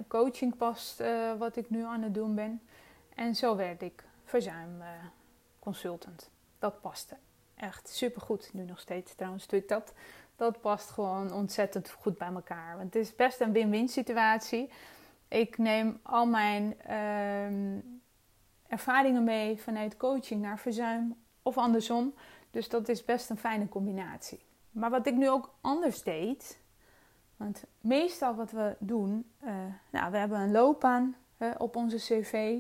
coaching 0.09 0.57
past 0.57 1.01
uh, 1.01 1.33
wat 1.39 1.57
ik 1.57 1.71
nu 1.71 1.85
aan 1.85 2.03
het 2.03 2.15
doen 2.15 2.35
ben. 2.35 2.63
En 3.15 3.35
zo 3.35 3.57
werd 3.57 3.83
ik 3.83 4.05
verzuimconsultant. 4.25 6.31
dat 6.59 6.81
paste 6.81 7.17
echt 7.55 7.89
supergoed. 7.89 8.51
Nu 8.53 8.65
nog 8.65 8.81
steeds 8.81 9.15
trouwens 9.15 9.47
doe 9.47 9.59
ik 9.59 9.69
dat. 9.69 9.93
Dat 10.37 10.61
past 10.61 10.91
gewoon 10.91 11.33
ontzettend 11.33 11.91
goed 11.91 12.19
bij 12.19 12.29
elkaar. 12.29 12.77
Want 12.77 12.95
het 12.95 13.03
is 13.03 13.17
best 13.17 13.41
een 13.41 13.53
win-win 13.53 13.89
situatie. 13.89 14.71
Ik 15.29 15.59
neem 15.59 16.01
al 16.03 16.27
mijn 16.27 16.77
uh, 16.89 17.79
ervaringen 18.69 19.25
mee 19.25 19.61
vanuit 19.61 19.97
coaching 19.97 20.43
naar 20.43 20.59
verzuim 20.59 21.17
of 21.43 21.59
andersom. 21.59 22.15
Dus 22.51 22.69
dat 22.69 22.89
is 22.89 23.05
best 23.05 23.31
een 23.31 23.39
fijne 23.39 23.69
combinatie. 23.69 24.45
Maar 24.71 24.91
wat 24.91 25.07
ik 25.07 25.15
nu 25.15 25.31
ook 25.31 25.55
anders 25.61 26.03
deed. 26.03 26.59
Want 27.37 27.65
meestal 27.81 28.35
wat 28.35 28.51
we 28.51 28.77
doen, 28.79 29.31
uh, 29.45 29.51
nou, 29.91 30.11
we 30.11 30.17
hebben 30.17 30.41
een 30.41 30.51
loopbaan 30.51 31.17
op 31.59 31.77
onze 31.77 31.97
cv. 31.97 32.59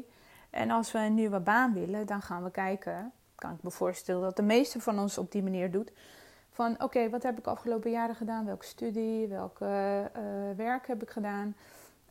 En 0.51 0.71
als 0.71 0.93
we 0.93 0.99
een 0.99 1.15
nieuwe 1.15 1.41
baan 1.41 1.73
willen, 1.73 2.07
dan 2.07 2.23
gaan 2.23 2.45
we 2.45 2.51
kijken 2.51 3.13
kan 3.41 3.55
ik 3.55 3.63
me 3.63 3.71
voorstellen 3.71 4.23
dat 4.23 4.37
de 4.37 4.43
meeste 4.43 4.81
van 4.81 4.99
ons 4.99 5.19
op 5.19 5.33
die 5.33 5.43
manier 5.43 5.71
doet. 5.71 5.93
Van 6.51 6.83
oké, 6.83 7.11
wat 7.11 7.23
heb 7.23 7.39
ik 7.39 7.47
afgelopen 7.47 7.91
jaren 7.91 8.15
gedaan? 8.15 8.45
Welke 8.45 8.65
studie, 8.65 9.27
welk 9.27 9.61
uh, 9.61 9.69
werk 10.57 10.87
heb 10.87 11.03
ik 11.03 11.11
gedaan? 11.11 11.57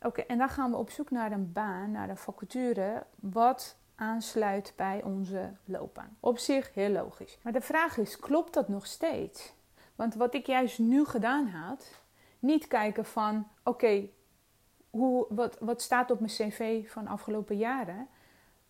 Oké, 0.02 0.20
en 0.20 0.38
dan 0.38 0.48
gaan 0.48 0.70
we 0.70 0.76
op 0.76 0.90
zoek 0.90 1.10
naar 1.10 1.32
een 1.32 1.52
baan, 1.52 1.90
naar 1.90 2.08
een 2.08 2.16
vacature, 2.16 3.04
wat 3.20 3.76
aansluit 4.00 4.72
bij 4.76 5.02
onze 5.02 5.52
loopbaan. 5.64 6.16
Op 6.20 6.38
zich 6.38 6.74
heel 6.74 6.90
logisch. 6.90 7.38
Maar 7.42 7.52
de 7.52 7.60
vraag 7.60 7.96
is, 7.96 8.18
klopt 8.18 8.54
dat 8.54 8.68
nog 8.68 8.86
steeds? 8.86 9.52
Want 9.94 10.14
wat 10.14 10.34
ik 10.34 10.46
juist 10.46 10.78
nu 10.78 11.04
gedaan 11.04 11.48
had, 11.48 12.00
niet 12.38 12.68
kijken 12.68 13.04
van 13.04 13.48
oké, 13.64 14.08
hoe 14.90 15.26
wat, 15.28 15.56
wat 15.58 15.82
staat 15.82 16.10
op 16.10 16.20
mijn 16.20 16.32
cv 16.32 16.90
van 16.90 17.06
afgelopen 17.06 17.56
jaren, 17.56 18.08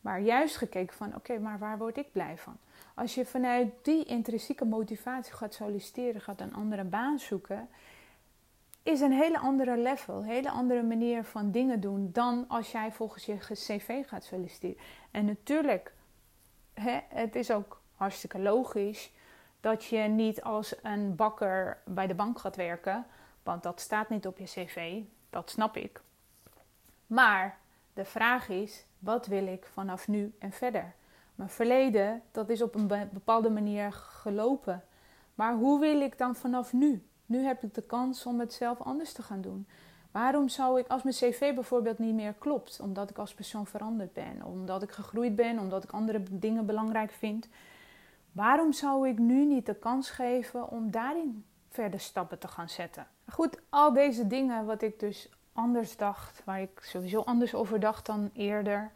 maar 0.00 0.20
juist 0.20 0.56
gekeken 0.56 0.96
van 0.96 1.14
oké, 1.14 1.38
maar 1.38 1.58
waar 1.58 1.78
word 1.78 1.96
ik 1.96 2.12
blij 2.12 2.38
van? 2.38 2.56
Als 2.94 3.14
je 3.14 3.26
vanuit 3.26 3.72
die 3.82 4.04
intrinsieke 4.04 4.64
motivatie 4.64 5.32
gaat 5.32 5.54
solliciteren, 5.54 6.20
gaat 6.20 6.40
een 6.40 6.54
andere 6.54 6.84
baan 6.84 7.18
zoeken, 7.18 7.68
is 8.82 9.00
een 9.00 9.12
hele 9.12 9.38
andere 9.38 9.76
level, 9.76 10.16
een 10.16 10.25
hele 10.25 10.50
andere 10.50 10.82
manier 10.82 11.25
van 11.25 11.50
dingen 11.50 11.80
doen 11.80 12.08
dan 12.12 12.44
als 12.49 12.72
jij 12.72 12.92
volgens 12.92 13.26
je 13.26 13.37
cv 13.38 14.06
gaat 14.06 14.25
solliciteren. 14.25 14.76
En 15.10 15.25
natuurlijk, 15.25 15.94
hè, 16.75 17.00
het 17.08 17.37
is 17.37 17.50
ook 17.50 17.82
hartstikke 17.94 18.38
logisch 18.38 19.12
dat 19.60 19.84
je 19.84 19.99
niet 19.99 20.42
als 20.42 20.75
een 20.82 21.14
bakker 21.16 21.82
bij 21.84 22.06
de 22.06 22.14
bank 22.14 22.38
gaat 22.38 22.56
werken, 22.56 23.06
want 23.42 23.62
dat 23.62 23.80
staat 23.80 24.08
niet 24.08 24.26
op 24.26 24.38
je 24.38 24.44
cv, 24.44 25.02
dat 25.30 25.50
snap 25.50 25.76
ik. 25.76 26.00
Maar 27.06 27.58
de 27.92 28.04
vraag 28.04 28.49
is, 28.49 28.84
wat 28.99 29.26
wil 29.26 29.46
ik 29.46 29.66
vanaf 29.72 30.08
nu 30.08 30.34
en 30.38 30.52
verder? 30.52 30.94
Mijn 31.34 31.50
verleden, 31.50 32.22
dat 32.30 32.49
is 32.49 32.62
op 32.62 32.75
een 32.75 32.87
bepaalde 33.12 33.50
manier 33.50 33.92
gelopen. 33.92 34.84
Maar 35.34 35.54
hoe 35.54 35.80
wil 35.80 36.00
ik 36.00 36.18
dan 36.18 36.37
vanaf 36.37 36.72
nu? 36.72 37.10
Nu 37.30 37.44
heb 37.44 37.62
ik 37.62 37.75
de 37.75 37.82
kans 37.82 38.26
om 38.26 38.40
het 38.40 38.52
zelf 38.52 38.80
anders 38.80 39.12
te 39.12 39.22
gaan 39.22 39.40
doen. 39.40 39.66
Waarom 40.10 40.49
zou 40.49 40.78
ik, 40.78 40.87
als 40.88 41.02
mijn 41.02 41.14
cv 41.14 41.54
bijvoorbeeld 41.54 41.99
niet 41.99 42.14
meer 42.14 42.34
klopt, 42.38 42.80
omdat 42.80 43.10
ik 43.10 43.18
als 43.18 43.34
persoon 43.34 43.66
veranderd 43.66 44.12
ben, 44.12 44.44
omdat 44.44 44.82
ik 44.82 44.90
gegroeid 44.90 45.37
ben, 45.37 45.58
omdat 45.58 45.84
ik 45.84 45.90
andere 45.90 46.22
dingen 46.30 46.66
belangrijk 46.66 47.10
vind, 47.10 47.49
waarom 48.32 48.72
zou 48.72 49.08
ik 49.08 49.18
nu 49.18 49.44
niet 49.44 49.66
de 49.66 49.75
kans 49.75 50.10
geven 50.10 50.68
om 50.68 50.90
daarin 50.90 51.44
verder 51.68 52.00
stappen 52.00 52.38
te 52.38 52.49
gaan 52.49 52.68
zetten? 52.68 53.06
Goed, 53.28 53.58
al 53.68 53.92
deze 53.92 54.26
dingen 54.26 54.66
wat 54.66 54.82
ik 54.82 55.00
dus 55.00 55.28
anders 55.52 55.96
dacht, 55.96 56.42
waar 56.44 56.60
ik 56.60 56.80
sowieso 56.82 57.20
anders 57.20 57.54
over 57.54 57.80
dacht 57.80 58.06
dan 58.06 58.30
eerder, 58.32 58.90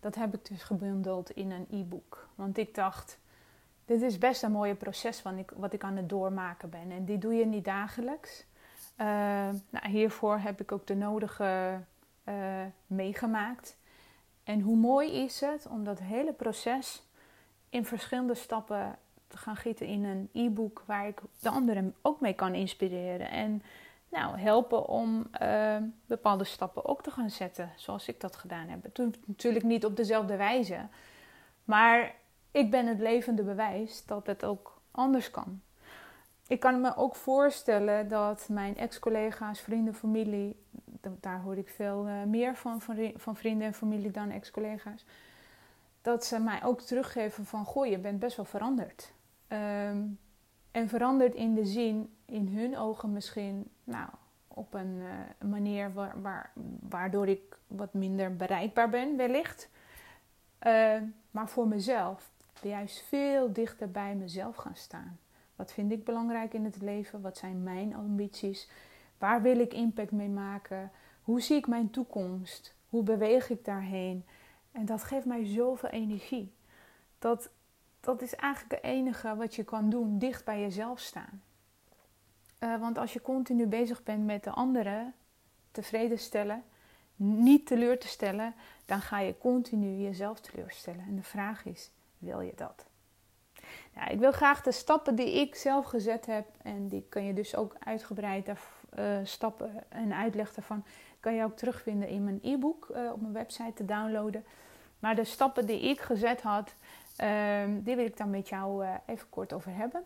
dat 0.00 0.14
heb 0.14 0.34
ik 0.34 0.46
dus 0.46 0.62
gebundeld 0.62 1.30
in 1.30 1.50
een 1.50 1.66
e-book. 1.70 2.28
Want 2.34 2.58
ik 2.58 2.74
dacht, 2.74 3.18
dit 3.84 4.02
is 4.02 4.18
best 4.18 4.42
een 4.42 4.52
mooie 4.52 4.74
proces 4.74 5.22
wat 5.22 5.36
ik, 5.36 5.52
wat 5.56 5.72
ik 5.72 5.84
aan 5.84 5.96
het 5.96 6.08
doormaken 6.08 6.70
ben. 6.70 6.90
En 6.90 7.04
die 7.04 7.18
doe 7.18 7.34
je 7.34 7.46
niet 7.46 7.64
dagelijks. 7.64 8.44
Uh, 9.00 9.06
nou, 9.70 9.88
hiervoor 9.88 10.38
heb 10.38 10.60
ik 10.60 10.72
ook 10.72 10.86
de 10.86 10.94
nodige 10.94 11.80
uh, 12.28 12.34
meegemaakt. 12.86 13.76
En 14.44 14.60
hoe 14.60 14.76
mooi 14.76 15.12
is 15.24 15.40
het 15.40 15.66
om 15.66 15.84
dat 15.84 15.98
hele 15.98 16.32
proces 16.32 17.02
in 17.68 17.84
verschillende 17.84 18.34
stappen 18.34 18.98
te 19.28 19.36
gaan 19.36 19.56
gieten 19.56 19.86
in 19.86 20.04
een 20.04 20.28
e-book 20.32 20.82
waar 20.86 21.06
ik 21.06 21.20
de 21.40 21.48
anderen 21.48 21.94
ook 22.02 22.20
mee 22.20 22.32
kan 22.32 22.54
inspireren. 22.54 23.30
En 23.30 23.62
nou, 24.08 24.38
helpen 24.38 24.88
om 24.88 25.26
uh, 25.42 25.76
bepaalde 26.06 26.44
stappen 26.44 26.84
ook 26.84 27.02
te 27.02 27.10
gaan 27.10 27.30
zetten, 27.30 27.72
zoals 27.76 28.08
ik 28.08 28.20
dat 28.20 28.36
gedaan 28.36 28.68
heb. 28.68 28.84
Toen 28.92 29.14
natuurlijk 29.24 29.64
niet 29.64 29.84
op 29.84 29.96
dezelfde 29.96 30.36
wijze, 30.36 30.86
maar 31.64 32.14
ik 32.54 32.70
ben 32.70 32.86
het 32.86 32.98
levende 32.98 33.42
bewijs 33.42 34.06
dat 34.06 34.26
het 34.26 34.44
ook 34.44 34.80
anders 34.90 35.30
kan. 35.30 35.60
Ik 36.46 36.60
kan 36.60 36.80
me 36.80 36.96
ook 36.96 37.14
voorstellen 37.14 38.08
dat 38.08 38.48
mijn 38.48 38.76
ex-collega's, 38.76 39.60
vrienden, 39.60 39.94
familie, 39.94 40.56
daar 41.20 41.40
hoor 41.40 41.56
ik 41.56 41.68
veel 41.68 42.08
uh, 42.08 42.22
meer 42.22 42.56
van, 42.56 42.80
van, 43.16 43.36
vrienden 43.36 43.66
en 43.66 43.74
familie 43.74 44.10
dan 44.10 44.30
ex-collega's, 44.30 45.04
dat 46.02 46.24
ze 46.24 46.38
mij 46.38 46.64
ook 46.64 46.80
teruggeven 46.80 47.44
van, 47.44 47.64
goh, 47.64 47.86
je 47.86 47.98
bent 47.98 48.18
best 48.18 48.36
wel 48.36 48.44
veranderd. 48.44 49.12
Um, 49.48 50.18
en 50.70 50.88
veranderd 50.88 51.34
in 51.34 51.54
de 51.54 51.64
zin, 51.64 52.16
in 52.24 52.48
hun 52.48 52.76
ogen 52.76 53.12
misschien, 53.12 53.70
nou, 53.84 54.08
op 54.48 54.74
een 54.74 54.96
uh, 54.96 55.48
manier 55.50 55.92
waar, 55.92 56.22
waar, 56.22 56.52
waardoor 56.88 57.28
ik 57.28 57.58
wat 57.66 57.92
minder 57.92 58.36
bereikbaar 58.36 58.88
ben, 58.88 59.16
wellicht. 59.16 59.68
Uh, 60.66 60.96
maar 61.30 61.48
voor 61.48 61.68
mezelf, 61.68 62.32
juist 62.62 63.02
veel 63.02 63.52
dichter 63.52 63.90
bij 63.90 64.14
mezelf 64.14 64.56
gaan 64.56 64.76
staan. 64.76 65.18
Wat 65.56 65.72
vind 65.72 65.92
ik 65.92 66.04
belangrijk 66.04 66.54
in 66.54 66.64
het 66.64 66.82
leven? 66.82 67.20
Wat 67.20 67.36
zijn 67.36 67.62
mijn 67.62 67.94
ambities? 67.94 68.68
Waar 69.18 69.42
wil 69.42 69.58
ik 69.58 69.72
impact 69.74 70.10
mee 70.10 70.28
maken? 70.28 70.90
Hoe 71.22 71.40
zie 71.40 71.56
ik 71.56 71.66
mijn 71.66 71.90
toekomst? 71.90 72.74
Hoe 72.88 73.02
beweeg 73.02 73.50
ik 73.50 73.64
daarheen? 73.64 74.24
En 74.72 74.86
dat 74.86 75.04
geeft 75.04 75.26
mij 75.26 75.44
zoveel 75.44 75.88
energie. 75.88 76.52
Dat 77.18 77.50
dat 78.04 78.22
is 78.22 78.34
eigenlijk 78.34 78.74
het 78.74 78.92
enige 78.92 79.36
wat 79.36 79.54
je 79.54 79.64
kan 79.64 79.90
doen, 79.90 80.18
dicht 80.18 80.44
bij 80.44 80.60
jezelf 80.60 81.00
staan. 81.00 81.42
Uh, 82.60 82.80
want 82.80 82.98
als 82.98 83.12
je 83.12 83.22
continu 83.22 83.66
bezig 83.66 84.02
bent 84.02 84.24
met 84.24 84.44
de 84.44 84.50
anderen 84.50 85.14
tevreden 85.70 86.18
stellen, 86.18 86.64
niet 87.16 87.66
teleur 87.66 87.98
te 87.98 88.08
stellen, 88.08 88.54
dan 88.84 89.00
ga 89.00 89.18
je 89.18 89.38
continu 89.38 90.02
jezelf 90.02 90.40
teleurstellen. 90.40 91.04
En 91.06 91.16
de 91.16 91.22
vraag 91.22 91.64
is, 91.64 91.90
wil 92.18 92.40
je 92.40 92.52
dat? 92.56 92.86
Nou, 93.94 94.10
ik 94.10 94.18
wil 94.18 94.32
graag 94.32 94.62
de 94.62 94.72
stappen 94.72 95.14
die 95.14 95.40
ik 95.40 95.54
zelf 95.54 95.84
gezet 95.84 96.26
heb, 96.26 96.46
en 96.62 96.88
die 96.88 97.06
kan 97.08 97.24
je 97.24 97.34
dus 97.34 97.56
ook 97.56 97.76
uitgebreid 97.78 98.48
uh, 98.48 99.18
stappen 99.22 99.90
en 99.90 100.14
uitleg 100.14 100.54
daarvan, 100.54 100.84
kan 101.20 101.34
je 101.34 101.44
ook 101.44 101.56
terugvinden 101.56 102.08
in 102.08 102.24
mijn 102.24 102.38
e-book 102.42 102.88
uh, 102.90 103.12
op 103.12 103.20
mijn 103.20 103.32
website 103.32 103.72
te 103.72 103.84
downloaden. 103.84 104.44
Maar 104.98 105.14
de 105.14 105.24
stappen 105.24 105.66
die 105.66 105.80
ik 105.80 106.00
gezet 106.00 106.42
had, 106.42 106.74
Um, 107.22 107.82
die 107.82 107.96
wil 107.96 108.04
ik 108.04 108.16
dan 108.16 108.30
met 108.30 108.48
jou 108.48 108.84
uh, 108.84 108.94
even 109.06 109.28
kort 109.28 109.52
over 109.52 109.74
hebben. 109.74 110.04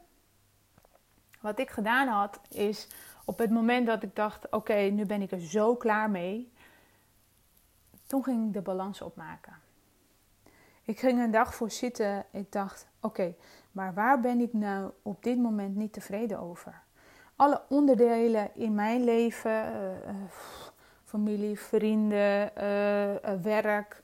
Wat 1.40 1.58
ik 1.58 1.70
gedaan 1.70 2.08
had, 2.08 2.40
is 2.48 2.86
op 3.24 3.38
het 3.38 3.50
moment 3.50 3.86
dat 3.86 4.02
ik 4.02 4.16
dacht: 4.16 4.50
oké, 4.50 4.74
nu 4.74 5.06
ben 5.06 5.22
ik 5.22 5.30
er 5.30 5.40
zo 5.40 5.76
klaar 5.76 6.10
mee. 6.10 6.52
Toen 8.06 8.24
ging 8.24 8.46
ik 8.46 8.52
de 8.52 8.60
balans 8.60 9.02
opmaken. 9.02 9.52
Ik 10.88 10.98
ging 10.98 11.20
een 11.20 11.30
dag 11.30 11.54
voor 11.54 11.70
zitten. 11.70 12.24
Ik 12.30 12.52
dacht: 12.52 12.86
oké, 13.00 13.34
maar 13.72 13.94
waar 13.94 14.20
ben 14.20 14.40
ik 14.40 14.52
nou 14.52 14.90
op 15.02 15.22
dit 15.22 15.38
moment 15.38 15.76
niet 15.76 15.92
tevreden 15.92 16.38
over? 16.38 16.80
Alle 17.36 17.62
onderdelen 17.68 18.50
in 18.54 18.74
mijn 18.74 19.04
leven, 19.04 19.50
uh, 19.50 20.14
familie, 21.04 21.60
vrienden, 21.60 22.50
werk, 23.42 24.02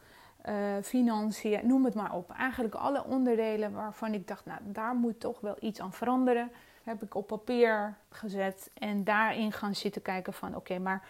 financiën, 0.82 1.66
noem 1.66 1.84
het 1.84 1.94
maar 1.94 2.14
op. 2.14 2.30
Eigenlijk 2.30 2.74
alle 2.74 3.04
onderdelen 3.04 3.72
waarvan 3.72 4.14
ik 4.14 4.28
dacht, 4.28 4.44
nou 4.44 4.60
daar 4.64 4.94
moet 4.94 5.20
toch 5.20 5.40
wel 5.40 5.56
iets 5.60 5.80
aan 5.80 5.92
veranderen, 5.92 6.50
heb 6.82 7.02
ik 7.02 7.14
op 7.14 7.26
papier 7.26 7.96
gezet 8.08 8.70
en 8.74 9.04
daarin 9.04 9.52
gaan 9.52 9.74
zitten 9.74 10.02
kijken 10.02 10.32
van 10.32 10.56
oké, 10.56 10.78
maar 10.78 11.02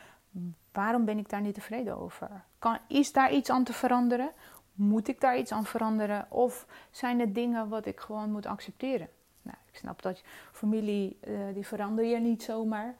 waarom 0.73 1.05
ben 1.05 1.19
ik 1.19 1.29
daar 1.29 1.41
niet 1.41 1.55
tevreden 1.55 1.99
over? 1.99 2.31
Kan, 2.59 2.79
is 2.89 3.13
daar 3.13 3.33
iets 3.33 3.51
aan 3.51 3.65
te 3.65 3.73
veranderen? 3.73 4.31
Moet 4.75 5.09
ik 5.09 5.21
daar 5.21 5.39
iets 5.39 5.53
aan 5.53 5.65
veranderen? 5.65 6.27
Of 6.31 6.67
zijn 6.91 7.21
het 7.21 7.35
dingen 7.35 7.69
wat 7.69 7.87
ik 7.87 8.01
gewoon 8.01 8.31
moet 8.31 8.47
accepteren? 8.47 9.09
Nou, 9.43 9.57
ik 9.71 9.77
snap 9.77 10.03
dat 10.03 10.23
familie, 10.53 11.19
uh, 11.29 11.39
die 11.55 11.67
verander 11.67 12.05
je 12.05 12.17
niet 12.17 12.43
zomaar. 12.43 12.95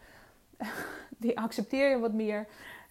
die 1.19 1.39
accepteer 1.39 1.91
je 1.91 1.99
wat 1.99 2.13
meer. 2.13 2.47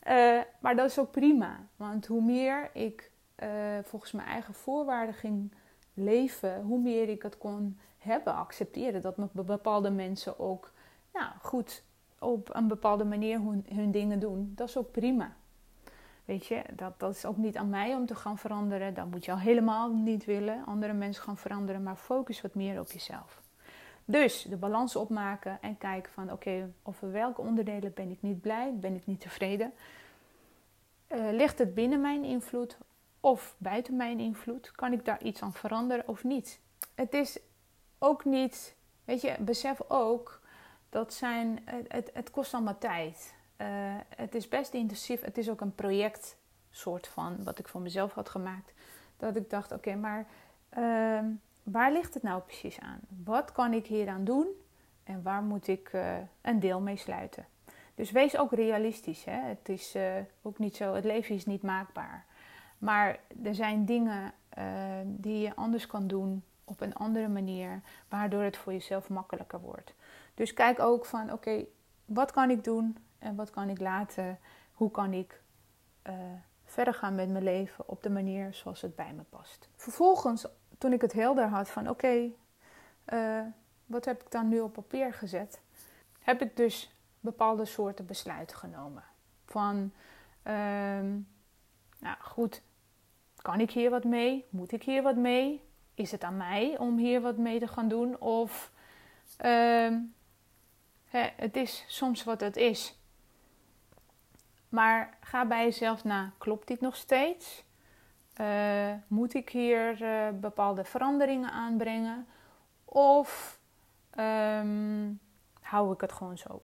Uh, 0.08 0.40
maar 0.60 0.76
dat 0.76 0.90
is 0.90 1.00
ook 1.00 1.12
prima. 1.12 1.60
Want 1.76 2.06
hoe 2.06 2.22
meer 2.22 2.70
ik 2.74 3.12
uh, 3.44 3.50
volgens 3.84 4.12
mijn 4.12 4.28
eigen 4.28 4.54
voorwaarden 4.54 5.16
ging 5.16 5.52
leven, 5.94 6.62
hoe 6.62 6.80
meer 6.80 7.10
ik 7.10 7.22
het 7.22 7.38
kon 7.38 7.80
hebben, 7.98 8.36
accepteren. 8.36 9.02
Dat 9.02 9.16
bepaalde 9.32 9.90
mensen 9.90 10.40
ook 10.40 10.72
nou, 11.14 11.26
goed 11.42 11.84
op 12.20 12.56
een 12.56 12.68
bepaalde 12.68 13.04
manier 13.04 13.42
hun 13.68 13.92
dingen 13.92 14.20
doen. 14.20 14.52
Dat 14.56 14.68
is 14.68 14.78
ook 14.78 14.92
prima. 14.92 15.36
Weet 16.26 16.46
je, 16.46 16.62
dat, 16.74 17.00
dat 17.00 17.16
is 17.16 17.26
ook 17.26 17.38
niet 17.38 17.58
aan 17.58 17.70
mij 17.70 17.96
om 17.96 18.06
te 18.06 18.16
gaan 18.16 18.38
veranderen. 18.38 18.94
Dat 18.94 19.10
moet 19.10 19.26
je 19.26 19.32
al 19.32 19.40
helemaal 19.40 19.94
niet 19.94 20.26
willen. 20.26 20.66
Andere 20.66 20.94
mensen 20.94 21.24
gaan 21.24 21.38
veranderen, 21.38 21.84
maar 21.84 21.96
focus 21.96 22.42
wat 22.42 22.56
meer 22.56 22.80
op 22.80 22.92
jezelf. 22.92 23.42
Dus 24.06 24.42
de 24.42 24.58
balans 24.58 24.96
opmaken 24.96 25.58
en 25.62 25.78
kijken 25.78 26.12
van 26.12 26.32
oké, 26.32 26.72
over 26.84 27.12
welke 27.12 27.42
onderdelen 27.42 27.94
ben 27.94 28.10
ik 28.12 28.22
niet 28.22 28.42
blij, 28.42 28.74
ben 28.76 28.96
ik 28.96 29.06
niet 29.06 29.22
tevreden. 29.22 29.74
Uh, 31.08 31.32
ligt 31.32 31.60
het 31.60 31.74
binnen 31.74 32.02
mijn 32.02 32.24
invloed 32.24 32.78
of 33.20 33.56
buiten 33.58 33.96
mijn 33.96 34.20
invloed? 34.20 34.72
Kan 34.72 34.94
ik 34.94 35.06
daar 35.06 35.24
iets 35.24 35.42
aan 35.42 35.54
veranderen 35.54 36.08
of 36.08 36.24
niet? 36.24 36.60
Het 36.96 37.14
is 37.14 37.40
ook 38.00 38.26
niet, 38.26 38.76
weet 39.04 39.22
je, 39.22 39.36
besef 39.40 39.82
ook 39.88 40.42
dat 40.90 41.14
zijn, 41.14 41.64
het, 41.88 42.10
het 42.14 42.32
kost 42.32 42.54
allemaal 42.54 42.78
tijd. 42.78 43.34
Uh, 43.64 43.96
het 44.16 44.36
is 44.36 44.48
best 44.48 44.74
intensief. 44.74 45.22
Het 45.22 45.38
is 45.38 45.50
ook 45.50 45.62
een 45.62 45.76
project 45.76 46.38
soort 46.72 47.08
van 47.08 47.44
wat 47.44 47.60
ik 47.60 47.68
voor 47.68 47.82
mezelf 47.82 48.14
had 48.14 48.30
gemaakt. 48.30 48.74
Dat 49.18 49.36
ik 49.36 49.50
dacht, 49.50 49.72
oké, 49.72 49.96
maar 49.96 50.28
uh, 50.78 51.20
waar 51.64 51.92
ligt 51.92 52.14
het 52.14 52.24
nou 52.24 52.42
precies 52.42 52.80
aan? 52.80 53.00
Wat 53.24 53.52
kan 53.52 53.74
ik 53.74 53.88
hier 53.88 54.08
aan 54.08 54.24
doen? 54.24 54.48
En 55.04 55.22
waar 55.24 55.44
moet 55.44 55.68
ik 55.68 55.94
uh, 55.94 56.18
een 56.42 56.60
deel 56.60 56.80
mee 56.80 56.98
sluiten? 56.98 57.46
Dus 57.96 58.12
wees 58.12 58.38
ook 58.38 58.52
realistisch. 58.52 59.24
Hè? 59.24 59.40
Het 59.42 59.70
is 59.70 59.96
uh, 59.96 60.04
ook 60.42 60.60
niet 60.60 60.76
zo, 60.76 60.94
het 60.94 61.04
leven 61.04 61.36
is 61.36 61.46
niet 61.46 61.62
maakbaar. 61.62 62.26
Maar 62.78 63.20
er 63.44 63.56
zijn 63.56 63.86
dingen 63.86 64.34
die 65.06 65.40
je 65.40 65.56
anders 65.56 65.86
kan 65.86 66.08
doen 66.08 66.44
op 66.64 66.82
een 66.82 66.96
andere 66.96 67.28
manier, 67.28 67.82
waardoor 68.10 68.42
het 68.42 68.58
voor 68.58 68.74
jezelf 68.74 69.10
makkelijker 69.10 69.60
wordt. 69.60 69.94
Dus 70.34 70.54
kijk 70.54 70.80
ook 70.80 71.06
van 71.06 71.32
oké, 71.32 71.66
wat 72.06 72.32
kan 72.32 72.50
ik 72.50 72.64
doen 72.64 72.98
en 73.24 73.36
wat 73.36 73.50
kan 73.50 73.70
ik 73.70 73.80
laten? 73.80 74.40
Hoe 74.74 74.92
kan 74.92 75.14
ik 75.14 75.42
uh, 76.08 76.14
verder 76.66 76.94
gaan 76.94 77.16
met 77.16 77.30
mijn 77.30 77.44
leven 77.44 77.90
op 77.90 78.04
de 78.04 78.10
manier 78.10 78.54
zoals 78.54 78.82
het 78.82 78.96
bij 78.96 79.14
me 79.14 79.24
past? 79.30 79.70
Vervolgens, 79.76 80.48
toen 80.78 80.94
ik 80.94 81.02
het 81.02 81.14
helder 81.14 81.48
had 81.48 81.70
van 81.70 81.90
oké, 81.90 82.30
eh, 83.06 83.42
wat 83.86 84.06
heb 84.06 84.22
ik 84.22 84.32
dan 84.32 84.50
nu 84.50 84.60
op 84.60 84.74
papier 84.74 85.14
gezet? 85.14 85.62
Heb 86.20 86.42
ik 86.42 86.58
dus 86.58 86.96
bepaalde 87.20 87.66
soorten 87.66 88.06
besluiten 88.06 88.58
genomen. 88.58 89.04
Van, 89.46 89.92
uh, 90.44 90.54
nou 92.00 92.18
goed, 92.20 92.62
kan 93.36 93.60
ik 93.60 93.72
hier 93.72 93.90
wat 93.90 94.04
mee? 94.04 94.46
Moet 94.50 94.72
ik 94.72 94.84
hier 94.84 95.02
wat 95.02 95.16
mee? 95.16 95.64
Is 95.94 96.12
het 96.12 96.24
aan 96.24 96.38
mij 96.38 96.78
om 96.78 96.98
hier 96.98 97.22
wat 97.22 97.38
mee 97.38 97.60
te 97.60 97.68
gaan 97.68 97.88
doen? 97.88 98.20
Of 98.20 98.72
uh, 99.46 99.98
Hè, 101.14 101.30
het 101.36 101.56
is 101.56 101.86
soms 101.88 102.24
wat 102.24 102.42
het 102.42 102.56
is. 102.56 102.96
Maar 104.74 105.18
ga 105.20 105.46
bij 105.46 105.64
jezelf 105.64 106.04
na, 106.04 106.32
klopt 106.38 106.68
dit 106.68 106.82
nog 106.82 106.96
steeds? 106.96 107.64
Uh, 108.42 108.94
moet 109.08 109.34
ik 109.34 109.50
hier 109.50 110.02
uh, 110.02 110.40
bepaalde 110.40 110.84
veranderingen 110.84 111.52
aanbrengen? 111.52 112.28
Of 112.86 113.60
um, 114.20 115.20
hou 115.62 115.94
ik 115.94 116.02
het 116.02 116.12
gewoon 116.12 116.38
zo? 116.38 116.64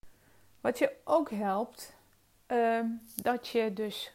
Wat 0.62 0.78
je 0.78 0.92
ook 1.04 1.30
helpt, 1.30 1.96
uh, 2.48 2.80
dat 3.16 3.48
je 3.48 3.74
dus 3.74 4.14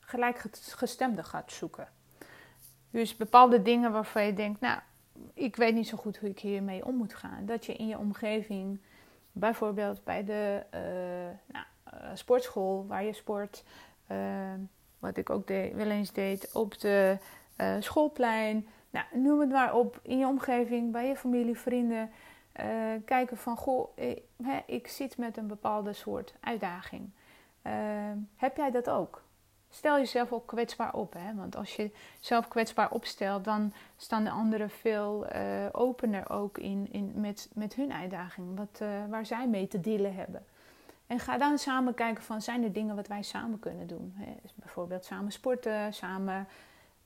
gelijkgestemde 0.00 1.22
gaat 1.22 1.52
zoeken. 1.52 1.88
Dus 2.90 3.16
bepaalde 3.16 3.62
dingen 3.62 3.92
waarvan 3.92 4.24
je 4.24 4.34
denkt, 4.34 4.60
nou, 4.60 4.80
ik 5.34 5.56
weet 5.56 5.74
niet 5.74 5.88
zo 5.88 5.96
goed 5.96 6.16
hoe 6.18 6.28
ik 6.28 6.40
hiermee 6.40 6.84
om 6.84 6.94
moet 6.94 7.14
gaan. 7.14 7.46
Dat 7.46 7.66
je 7.66 7.74
in 7.74 7.86
je 7.86 7.98
omgeving 7.98 8.80
Bijvoorbeeld 9.38 10.04
bij 10.04 10.24
de 10.24 10.62
uh, 10.74 11.54
nou, 11.54 11.66
sportschool 12.14 12.86
waar 12.86 13.04
je 13.04 13.12
sport, 13.12 13.64
uh, 14.12 14.18
wat 14.98 15.16
ik 15.16 15.30
ook 15.30 15.48
wel 15.48 15.90
eens 15.90 16.12
deed, 16.12 16.52
op 16.52 16.78
de 16.78 17.18
schoolplein. 17.80 18.66
Nou, 18.90 19.06
noem 19.12 19.40
het 19.40 19.50
maar 19.50 19.74
op, 19.74 20.00
in 20.02 20.18
je 20.18 20.26
omgeving, 20.26 20.92
bij 20.92 21.08
je 21.08 21.16
familie, 21.16 21.58
vrienden. 21.58 22.10
kijken 23.04 23.36
van, 23.36 23.56
goh, 23.56 23.96
ik, 23.96 24.22
ik 24.66 24.88
zit 24.88 25.16
met 25.16 25.36
een 25.36 25.46
bepaalde 25.46 25.92
soort 25.92 26.34
uitdaging. 26.40 27.10
heb 28.36 28.56
jij 28.56 28.70
dat 28.70 28.90
ook? 28.90 29.24
stel 29.70 29.96
jezelf 29.96 30.32
ook 30.32 30.46
kwetsbaar 30.46 30.94
op. 30.94 31.12
Hè? 31.12 31.34
Want 31.34 31.56
als 31.56 31.76
je 31.76 31.90
zelf 32.20 32.48
kwetsbaar 32.48 32.90
opstelt, 32.90 33.44
dan 33.44 33.72
staan 33.96 34.24
de 34.24 34.30
anderen 34.30 34.70
veel 34.70 35.26
opener 35.72 36.30
ook 36.30 36.58
in, 36.58 36.88
in, 36.90 37.12
met, 37.14 37.50
met 37.54 37.74
hun 37.74 37.92
uitdaging. 37.92 38.56
Wat, 38.56 38.80
waar 39.08 39.26
zij 39.26 39.48
mee 39.48 39.68
te 39.68 39.80
dealen 39.80 40.14
hebben. 40.14 40.44
En 41.06 41.18
ga 41.18 41.38
dan 41.38 41.58
samen 41.58 41.94
kijken 41.94 42.24
van, 42.24 42.42
zijn 42.42 42.64
er 42.64 42.72
dingen 42.72 42.96
wat 42.96 43.06
wij 43.06 43.22
samen 43.22 43.58
kunnen 43.58 43.86
doen? 43.86 44.14
Dus 44.42 44.54
bijvoorbeeld 44.54 45.04
samen 45.04 45.32
sporten, 45.32 45.94
samen, 45.94 46.48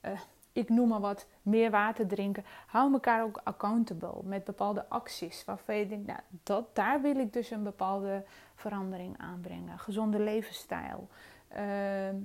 uh, 0.05 0.11
ik 0.51 0.69
noem 0.69 0.87
maar 0.87 0.99
wat, 0.99 1.27
meer 1.41 1.71
water 1.71 2.07
drinken. 2.07 2.45
Hou 2.67 2.93
elkaar 2.93 3.23
ook 3.23 3.41
accountable 3.43 4.23
met 4.23 4.43
bepaalde 4.43 4.89
acties. 4.89 5.45
Waarvan 5.45 5.75
je 5.75 5.87
denkt, 5.87 6.07
nou, 6.07 6.19
dat, 6.43 6.75
daar 6.75 7.01
wil 7.01 7.15
ik 7.15 7.33
dus 7.33 7.51
een 7.51 7.63
bepaalde 7.63 8.23
verandering 8.55 9.17
aanbrengen. 9.17 9.79
Gezonde 9.79 10.19
levensstijl. 10.19 11.07
Ehm, 11.47 12.15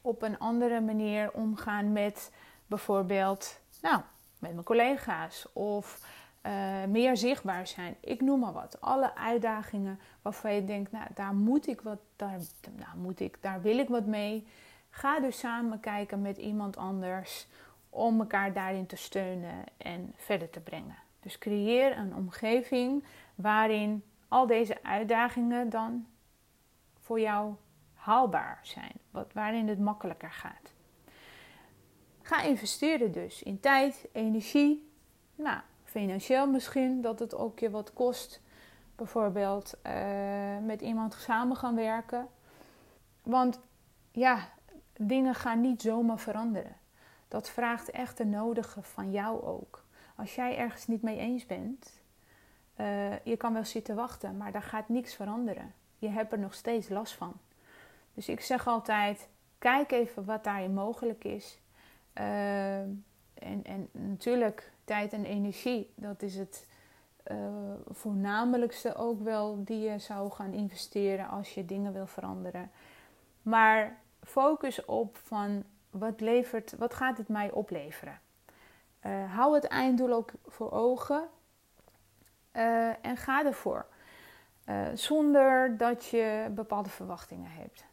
op 0.00 0.22
een 0.22 0.38
andere 0.38 0.80
manier 0.80 1.32
omgaan 1.32 1.92
met 1.92 2.32
bijvoorbeeld, 2.66 3.60
nou, 3.82 4.00
met 4.38 4.52
mijn 4.52 4.64
collega's 4.64 5.46
of 5.52 6.00
uh, 6.46 6.84
meer 6.88 7.16
zichtbaar 7.16 7.66
zijn. 7.66 7.96
Ik 8.00 8.20
noem 8.20 8.40
maar 8.40 8.52
wat. 8.52 8.80
Alle 8.80 9.14
uitdagingen 9.14 10.00
waarvan 10.22 10.54
je 10.54 10.64
denkt, 10.64 10.92
nou, 10.92 11.06
daar 11.14 11.34
moet 11.34 11.66
ik 11.66 11.80
wat, 11.80 11.98
daar, 12.16 12.38
nou, 12.76 12.96
moet 12.96 13.20
ik, 13.20 13.38
daar 13.40 13.60
wil 13.60 13.78
ik 13.78 13.88
wat 13.88 14.06
mee. 14.06 14.46
Ga 14.90 15.20
dus 15.20 15.38
samen 15.38 15.80
kijken 15.80 16.22
met 16.22 16.36
iemand 16.36 16.76
anders 16.76 17.46
om 17.90 18.20
elkaar 18.20 18.52
daarin 18.52 18.86
te 18.86 18.96
steunen 18.96 19.64
en 19.76 20.12
verder 20.16 20.50
te 20.50 20.60
brengen. 20.60 20.96
Dus 21.20 21.38
creëer 21.38 21.98
een 21.98 22.14
omgeving 22.14 23.04
waarin 23.34 24.04
al 24.28 24.46
deze 24.46 24.82
uitdagingen 24.82 25.70
dan 25.70 26.06
voor 27.00 27.20
jou 27.20 27.54
haalbaar 27.94 28.58
zijn, 28.62 28.92
wat, 29.10 29.32
waarin 29.32 29.68
het 29.68 29.78
makkelijker 29.78 30.30
gaat. 30.30 30.72
Ga 32.22 32.42
investeren 32.42 33.12
dus 33.12 33.42
in 33.42 33.60
tijd, 33.60 34.08
energie, 34.12 34.90
nou, 35.34 35.60
financieel 35.98 36.46
misschien, 36.46 37.00
dat 37.00 37.18
het 37.18 37.34
ook 37.34 37.58
je 37.58 37.70
wat 37.70 37.92
kost. 37.92 38.40
Bijvoorbeeld 38.96 39.74
uh, 39.86 39.92
met 40.62 40.80
iemand 40.80 41.14
samen 41.14 41.56
gaan 41.56 41.74
werken. 41.74 42.28
Want 43.22 43.60
ja, 44.10 44.48
dingen 44.96 45.34
gaan 45.34 45.60
niet 45.60 45.82
zomaar 45.82 46.18
veranderen. 46.18 46.76
Dat 47.28 47.50
vraagt 47.50 47.90
echt 47.90 48.16
de 48.16 48.24
nodige 48.24 48.82
van 48.82 49.10
jou 49.10 49.42
ook. 49.42 49.84
Als 50.16 50.34
jij 50.34 50.56
ergens 50.56 50.86
niet 50.86 51.02
mee 51.02 51.18
eens 51.18 51.46
bent, 51.46 52.02
uh, 52.80 53.24
je 53.24 53.36
kan 53.36 53.52
wel 53.52 53.64
zitten 53.64 53.96
wachten, 53.96 54.36
maar 54.36 54.52
daar 54.52 54.62
gaat 54.62 54.88
niks 54.88 55.14
veranderen. 55.14 55.74
Je 55.98 56.08
hebt 56.08 56.32
er 56.32 56.38
nog 56.38 56.54
steeds 56.54 56.88
last 56.88 57.14
van. 57.14 57.32
Dus 58.14 58.28
ik 58.28 58.40
zeg 58.40 58.66
altijd: 58.66 59.28
kijk 59.58 59.92
even 59.92 60.24
wat 60.24 60.44
daarin 60.44 60.74
mogelijk 60.74 61.24
is. 61.24 61.58
Uh, 62.14 62.78
en, 62.78 63.62
en 63.62 63.88
natuurlijk, 63.92 64.72
tijd 64.86 65.12
en 65.12 65.24
energie, 65.24 65.92
dat 65.94 66.22
is 66.22 66.36
het 66.36 66.66
uh, 67.26 67.36
voornamelijkste 67.88 68.94
ook 68.94 69.22
wel 69.22 69.64
die 69.64 69.90
je 69.90 69.98
zou 69.98 70.30
gaan 70.30 70.52
investeren 70.52 71.28
als 71.28 71.54
je 71.54 71.64
dingen 71.64 71.92
wil 71.92 72.06
veranderen. 72.06 72.70
Maar 73.42 73.98
focus 74.22 74.84
op 74.84 75.16
van 75.22 75.64
wat, 75.90 76.20
levert, 76.20 76.74
wat 76.78 76.94
gaat 76.94 77.18
het 77.18 77.28
mij 77.28 77.50
opleveren. 77.50 78.20
Uh, 79.06 79.34
hou 79.34 79.54
het 79.54 79.64
einddoel 79.64 80.12
ook 80.12 80.30
voor 80.46 80.70
ogen 80.72 81.28
en 83.02 83.16
ga 83.16 83.44
ervoor. 83.44 83.86
zonder 84.94 85.76
dat 85.76 86.06
je 86.06 86.46
bepaalde 86.50 86.88
verwachtingen 86.88 87.50
hebt. 87.50 87.84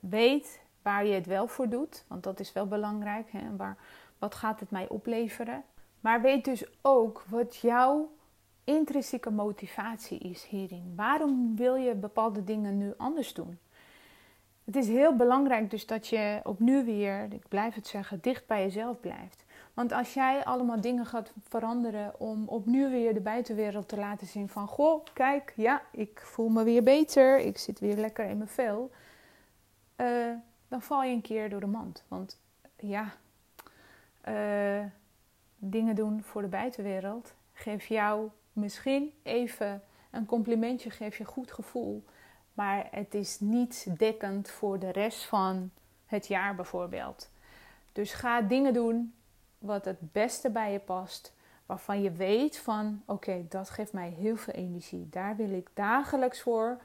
weet 0.00 0.60
waar 0.82 1.06
je 1.06 1.14
het 1.14 1.26
wel 1.26 1.46
voor 1.46 1.68
doet, 1.68 2.04
want 2.06 2.22
dat 2.22 2.40
is 2.40 2.52
wel 2.52 2.66
belangrijk. 2.66 3.30
Hè? 3.30 3.56
Waar, 3.56 3.76
wat 4.18 4.34
gaat 4.34 4.60
het 4.60 4.70
mij 4.70 4.88
opleveren? 4.88 5.64
Maar 6.06 6.20
weet 6.20 6.44
dus 6.44 6.64
ook 6.82 7.24
wat 7.28 7.56
jouw 7.56 8.10
intrinsieke 8.64 9.30
motivatie 9.30 10.18
is 10.18 10.44
hierin. 10.44 10.92
Waarom 10.96 11.56
wil 11.56 11.74
je 11.74 11.94
bepaalde 11.94 12.44
dingen 12.44 12.78
nu 12.78 12.94
anders 12.96 13.34
doen? 13.34 13.58
Het 14.64 14.76
is 14.76 14.88
heel 14.88 15.16
belangrijk 15.16 15.70
dus 15.70 15.86
dat 15.86 16.06
je 16.08 16.40
opnieuw 16.42 16.84
weer, 16.84 17.32
ik 17.32 17.48
blijf 17.48 17.74
het 17.74 17.86
zeggen, 17.86 18.18
dicht 18.20 18.46
bij 18.46 18.62
jezelf 18.62 19.00
blijft. 19.00 19.44
Want 19.74 19.92
als 19.92 20.14
jij 20.14 20.44
allemaal 20.44 20.80
dingen 20.80 21.06
gaat 21.06 21.32
veranderen 21.48 22.20
om 22.20 22.48
opnieuw 22.48 22.90
weer 22.90 23.14
de 23.14 23.20
buitenwereld 23.20 23.88
te 23.88 23.96
laten 23.96 24.26
zien 24.26 24.48
van... 24.48 24.68
Goh, 24.68 25.04
kijk, 25.12 25.52
ja, 25.56 25.82
ik 25.90 26.20
voel 26.24 26.48
me 26.48 26.64
weer 26.64 26.82
beter, 26.82 27.38
ik 27.38 27.58
zit 27.58 27.80
weer 27.80 27.96
lekker 27.96 28.24
in 28.24 28.36
mijn 28.36 28.50
vel. 28.50 28.90
Uh, 29.96 30.32
dan 30.68 30.82
val 30.82 31.02
je 31.02 31.12
een 31.12 31.20
keer 31.20 31.48
door 31.50 31.60
de 31.60 31.66
mand. 31.66 32.04
Want 32.08 32.40
ja, 32.76 33.14
uh, 34.28 34.84
dingen 35.70 35.94
doen 35.94 36.22
voor 36.22 36.42
de 36.42 36.48
buitenwereld 36.48 37.34
geeft 37.52 37.86
jou 37.86 38.30
misschien 38.52 39.12
even 39.22 39.82
een 40.10 40.26
complimentje, 40.26 40.90
geeft 40.90 41.16
je 41.16 41.24
goed 41.24 41.52
gevoel. 41.52 42.04
Maar 42.54 42.88
het 42.90 43.14
is 43.14 43.40
niet 43.40 43.86
dekkend 43.98 44.50
voor 44.50 44.78
de 44.78 44.90
rest 44.90 45.24
van 45.24 45.70
het 46.06 46.26
jaar 46.26 46.54
bijvoorbeeld. 46.54 47.30
Dus 47.92 48.12
ga 48.12 48.40
dingen 48.40 48.72
doen 48.72 49.14
wat 49.58 49.84
het 49.84 50.12
beste 50.12 50.50
bij 50.50 50.72
je 50.72 50.78
past. 50.78 51.34
Waarvan 51.66 52.02
je 52.02 52.10
weet 52.10 52.58
van 52.58 53.02
oké, 53.06 53.44
dat 53.48 53.70
geeft 53.70 53.92
mij 53.92 54.08
heel 54.08 54.36
veel 54.36 54.54
energie. 54.54 55.08
Daar 55.10 55.36
wil 55.36 55.50
ik 55.50 55.68
dagelijks 55.74 56.40
voor 56.40 56.80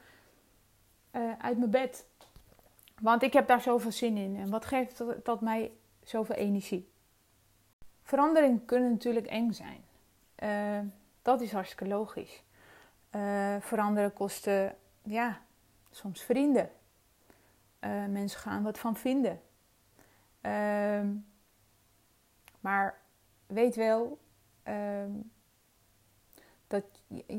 uh, 1.12 1.32
uit 1.38 1.58
mijn 1.58 1.70
bed. 1.70 2.06
Want 3.00 3.22
ik 3.22 3.32
heb 3.32 3.46
daar 3.46 3.60
zoveel 3.60 3.92
zin 3.92 4.16
in. 4.16 4.36
En 4.36 4.50
wat 4.50 4.64
geeft 4.64 5.02
dat 5.22 5.40
mij 5.40 5.72
zoveel 6.02 6.36
energie? 6.36 6.91
Veranderingen 8.02 8.64
kunnen 8.64 8.90
natuurlijk 8.90 9.26
eng 9.26 9.52
zijn. 9.52 9.84
Uh, 10.38 10.88
dat 11.22 11.40
is 11.40 11.52
hartstikke 11.52 11.86
logisch. 11.86 12.42
Uh, 13.16 13.56
veranderen 13.60 14.12
kosten, 14.12 14.76
ja, 15.02 15.40
soms 15.90 16.22
vrienden. 16.22 16.70
Uh, 17.80 18.06
mensen 18.06 18.40
gaan 18.40 18.62
wat 18.62 18.78
van 18.78 18.96
vinden. 18.96 19.40
Uh, 20.42 21.00
maar 22.60 23.00
weet 23.46 23.76
wel 23.76 24.18
ehm, 24.62 25.10
dat 26.66 26.84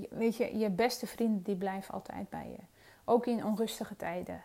weet 0.10 0.38
je, 0.38 0.58
je 0.58 0.70
beste 0.70 1.08
vrienden 1.08 1.42
die 1.42 1.56
blijven 1.56 1.94
altijd 1.94 2.30
bij 2.30 2.50
je. 2.50 2.64
Ook 3.06 3.26
in 3.26 3.46
onrustige 3.46 3.96
tijden. 3.96 4.44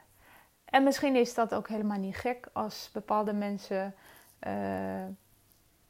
En 0.65 0.83
misschien 0.83 1.17
is 1.17 1.35
dat 1.35 1.55
ook 1.55 1.69
helemaal 1.69 1.99
niet 1.99 2.17
gek 2.17 2.49
als 2.53 2.91
bepaalde 2.93 3.33
mensen, 3.33 3.95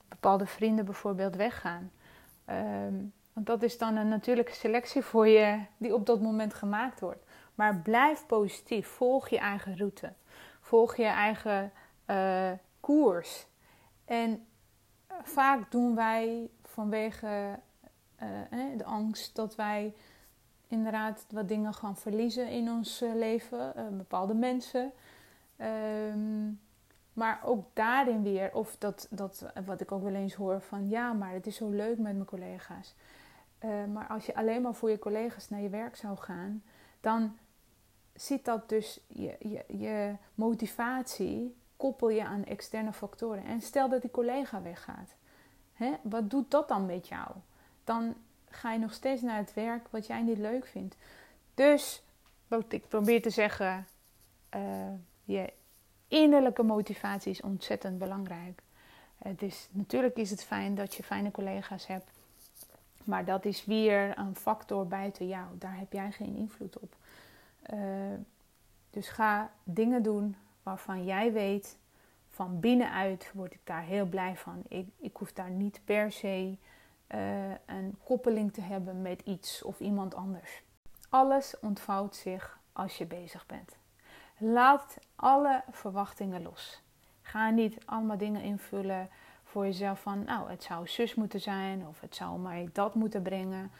bepaalde 0.08 0.46
vrienden 0.46 0.84
bijvoorbeeld 0.84 1.36
weggaan. 1.36 1.90
Um, 2.50 3.12
want 3.32 3.46
dat 3.46 3.62
is 3.62 3.78
dan 3.78 3.96
een 3.96 4.08
natuurlijke 4.08 4.52
selectie 4.52 5.02
voor 5.02 5.28
je 5.28 5.64
die 5.76 5.94
op 5.94 6.06
dat 6.06 6.20
moment 6.20 6.54
gemaakt 6.54 7.00
wordt. 7.00 7.24
Maar 7.54 7.76
blijf 7.76 8.26
positief. 8.26 8.86
Volg 8.86 9.28
je 9.28 9.38
eigen 9.38 9.76
route. 9.76 10.12
Volg 10.60 10.96
je 10.96 11.04
eigen 11.04 11.72
uh, 12.06 12.50
koers. 12.80 13.46
En 14.04 14.46
vaak 15.22 15.70
doen 15.70 15.94
wij 15.94 16.50
vanwege 16.62 17.58
uh, 18.22 18.28
de 18.76 18.84
angst 18.84 19.36
dat 19.36 19.54
wij 19.54 19.94
inderdaad 20.66 21.26
wat 21.30 21.48
dingen 21.48 21.74
gaan 21.74 21.96
verliezen 21.96 22.48
in 22.48 22.70
ons 22.70 23.00
eh, 23.00 23.14
leven, 23.14 23.72
bepaalde 23.96 24.34
mensen. 24.34 24.92
Um, 25.58 26.60
maar 27.18 27.40
ook 27.44 27.66
daarin 27.72 28.22
weer, 28.22 28.54
of 28.54 28.76
dat, 28.78 29.06
dat 29.10 29.44
wat 29.66 29.80
ik 29.80 29.92
ook 29.92 30.02
wel 30.02 30.14
eens 30.14 30.34
hoor 30.34 30.60
van 30.60 30.88
ja, 30.88 31.12
maar 31.12 31.32
het 31.32 31.46
is 31.46 31.56
zo 31.56 31.70
leuk 31.70 31.98
met 31.98 32.14
mijn 32.14 32.24
collega's. 32.24 32.94
Uh, 33.64 33.84
maar 33.84 34.06
als 34.06 34.26
je 34.26 34.34
alleen 34.34 34.62
maar 34.62 34.74
voor 34.74 34.90
je 34.90 34.98
collega's 34.98 35.48
naar 35.48 35.60
je 35.60 35.68
werk 35.68 35.96
zou 35.96 36.16
gaan, 36.16 36.62
dan 37.00 37.36
ziet 38.14 38.44
dat 38.44 38.68
dus 38.68 39.00
je, 39.06 39.36
je, 39.38 39.64
je 39.78 40.14
motivatie 40.34 41.56
koppel 41.76 42.08
je 42.08 42.24
aan 42.24 42.44
externe 42.44 42.92
factoren. 42.92 43.44
En 43.44 43.60
stel 43.60 43.88
dat 43.88 44.00
die 44.00 44.10
collega 44.10 44.62
weggaat. 44.62 45.14
Hè? 45.72 45.92
Wat 46.02 46.30
doet 46.30 46.50
dat 46.50 46.68
dan 46.68 46.86
met 46.86 47.08
jou? 47.08 47.30
Dan 47.84 48.14
ga 48.48 48.72
je 48.72 48.78
nog 48.78 48.92
steeds 48.92 49.22
naar 49.22 49.36
het 49.36 49.54
werk 49.54 49.88
wat 49.90 50.06
jij 50.06 50.22
niet 50.22 50.38
leuk 50.38 50.66
vindt. 50.66 50.96
Dus 51.54 52.02
wat 52.48 52.72
ik 52.72 52.88
probeer 52.88 53.22
te 53.22 53.30
zeggen, 53.30 53.86
uh, 54.54 54.92
je 55.24 55.52
innerlijke 56.08 56.62
motivatie 56.62 57.30
is 57.30 57.40
ontzettend 57.40 57.98
belangrijk. 57.98 58.62
Het 59.18 59.42
is, 59.42 59.68
natuurlijk 59.70 60.16
is 60.16 60.30
het 60.30 60.44
fijn 60.44 60.74
dat 60.74 60.94
je 60.94 61.02
fijne 61.02 61.30
collega's 61.30 61.86
hebt. 61.86 62.10
Maar 63.04 63.24
dat 63.24 63.44
is 63.44 63.64
weer 63.64 64.18
een 64.18 64.36
factor 64.36 64.86
buiten 64.86 65.28
jou. 65.28 65.46
Daar 65.58 65.78
heb 65.78 65.92
jij 65.92 66.12
geen 66.12 66.36
invloed 66.36 66.78
op. 66.78 66.94
Uh, 67.74 67.80
dus 68.90 69.08
ga 69.08 69.50
dingen 69.62 70.02
doen 70.02 70.36
waarvan 70.62 71.04
jij 71.04 71.32
weet, 71.32 71.76
van 72.28 72.60
binnenuit 72.60 73.30
word 73.34 73.52
ik 73.52 73.60
daar 73.64 73.82
heel 73.82 74.06
blij 74.06 74.36
van. 74.36 74.62
Ik, 74.68 74.86
ik 74.98 75.16
hoef 75.16 75.32
daar 75.32 75.50
niet 75.50 75.80
per 75.84 76.12
se 76.12 76.56
uh, 77.14 77.50
een 77.66 77.98
koppeling 78.04 78.52
te 78.52 78.60
hebben 78.60 79.02
met 79.02 79.20
iets 79.24 79.62
of 79.62 79.80
iemand 79.80 80.14
anders. 80.14 80.62
Alles 81.08 81.54
ontvouwt 81.60 82.16
zich 82.16 82.58
als 82.72 82.98
je 82.98 83.06
bezig 83.06 83.46
bent. 83.46 83.77
Laat 84.38 84.98
alle 85.16 85.62
verwachtingen 85.70 86.42
los. 86.42 86.82
Ga 87.22 87.50
niet 87.50 87.86
allemaal 87.86 88.18
dingen 88.18 88.42
invullen 88.42 89.08
voor 89.44 89.64
jezelf 89.64 90.00
van, 90.00 90.24
nou, 90.24 90.50
het 90.50 90.62
zou 90.62 90.88
zus 90.88 91.14
moeten 91.14 91.40
zijn 91.40 91.86
of 91.86 92.00
het 92.00 92.14
zou 92.14 92.38
mij 92.38 92.68
dat 92.72 92.94
moeten 92.94 93.22
brengen. 93.22 93.70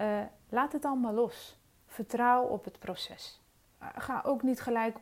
Uh, 0.00 0.20
laat 0.48 0.72
het 0.72 0.84
allemaal 0.84 1.12
los. 1.12 1.58
Vertrouw 1.86 2.42
op 2.42 2.64
het 2.64 2.78
proces. 2.78 3.40
Uh, 3.82 3.88
ga 3.94 4.22
ook 4.24 4.42
niet 4.42 4.60
gelijk 4.60 4.98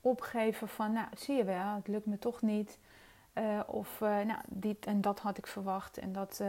opgeven 0.00 0.68
van, 0.68 0.92
nou, 0.92 1.06
zie 1.16 1.36
je 1.36 1.44
wel, 1.44 1.74
het 1.74 1.88
lukt 1.88 2.06
me 2.06 2.18
toch 2.18 2.42
niet. 2.42 2.78
Uh, 3.34 3.60
of, 3.66 4.00
nou, 4.00 4.38
dit 4.46 4.86
en 4.86 5.00
dat 5.00 5.20
had 5.20 5.38
ik 5.38 5.46
verwacht 5.46 5.98
en 5.98 6.12
dat 6.12 6.42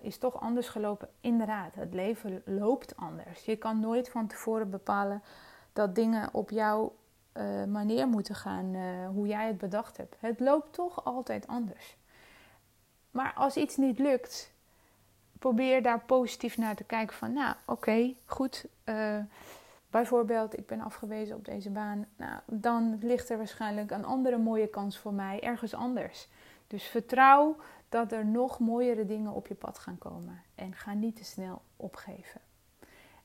is 0.00 0.18
toch 0.18 0.40
anders 0.40 0.68
gelopen. 0.68 1.08
Inderdaad, 1.20 1.74
het 1.74 1.94
leven 1.94 2.42
loopt 2.44 2.96
anders. 2.96 3.44
Je 3.44 3.56
kan 3.56 3.80
nooit 3.80 4.10
van 4.10 4.26
tevoren 4.26 4.70
bepalen 4.70 5.22
dat 5.72 5.94
dingen 5.94 6.28
op 6.32 6.50
jouw 6.50 6.94
uh, 7.36 7.64
manier 7.64 8.08
moeten 8.08 8.34
gaan, 8.34 8.74
uh, 8.74 9.08
hoe 9.08 9.26
jij 9.26 9.46
het 9.46 9.58
bedacht 9.58 9.96
hebt. 9.96 10.16
Het 10.18 10.40
loopt 10.40 10.72
toch 10.72 11.04
altijd 11.04 11.46
anders. 11.46 11.96
Maar 13.10 13.32
als 13.34 13.56
iets 13.56 13.76
niet 13.76 13.98
lukt, 13.98 14.52
probeer 15.38 15.82
daar 15.82 16.00
positief 16.00 16.56
naar 16.56 16.76
te 16.76 16.84
kijken 16.84 17.16
van, 17.16 17.32
nou 17.32 17.54
oké, 17.66 18.14
goed. 18.24 18.66
Uh, 18.84 19.18
bijvoorbeeld, 19.90 20.58
ik 20.58 20.66
ben 20.66 20.80
afgewezen 20.80 21.36
op 21.36 21.44
deze 21.44 21.70
baan. 21.70 22.06
Nou, 22.16 22.40
dan 22.46 22.98
ligt 23.00 23.30
er 23.30 23.36
waarschijnlijk 23.36 23.90
een 23.90 24.04
andere 24.04 24.38
mooie 24.38 24.68
kans 24.68 24.98
voor 24.98 25.12
mij 25.12 25.40
ergens 25.40 25.74
anders. 25.74 26.28
Dus 26.66 26.84
vertrouw 26.84 27.56
dat 27.88 28.12
er 28.12 28.26
nog 28.26 28.58
mooiere 28.58 29.06
dingen 29.06 29.32
op 29.32 29.46
je 29.46 29.54
pad 29.54 29.78
gaan 29.78 29.98
komen. 29.98 30.42
En 30.54 30.74
ga 30.74 30.92
niet 30.92 31.16
te 31.16 31.24
snel 31.24 31.62
opgeven. 31.76 32.40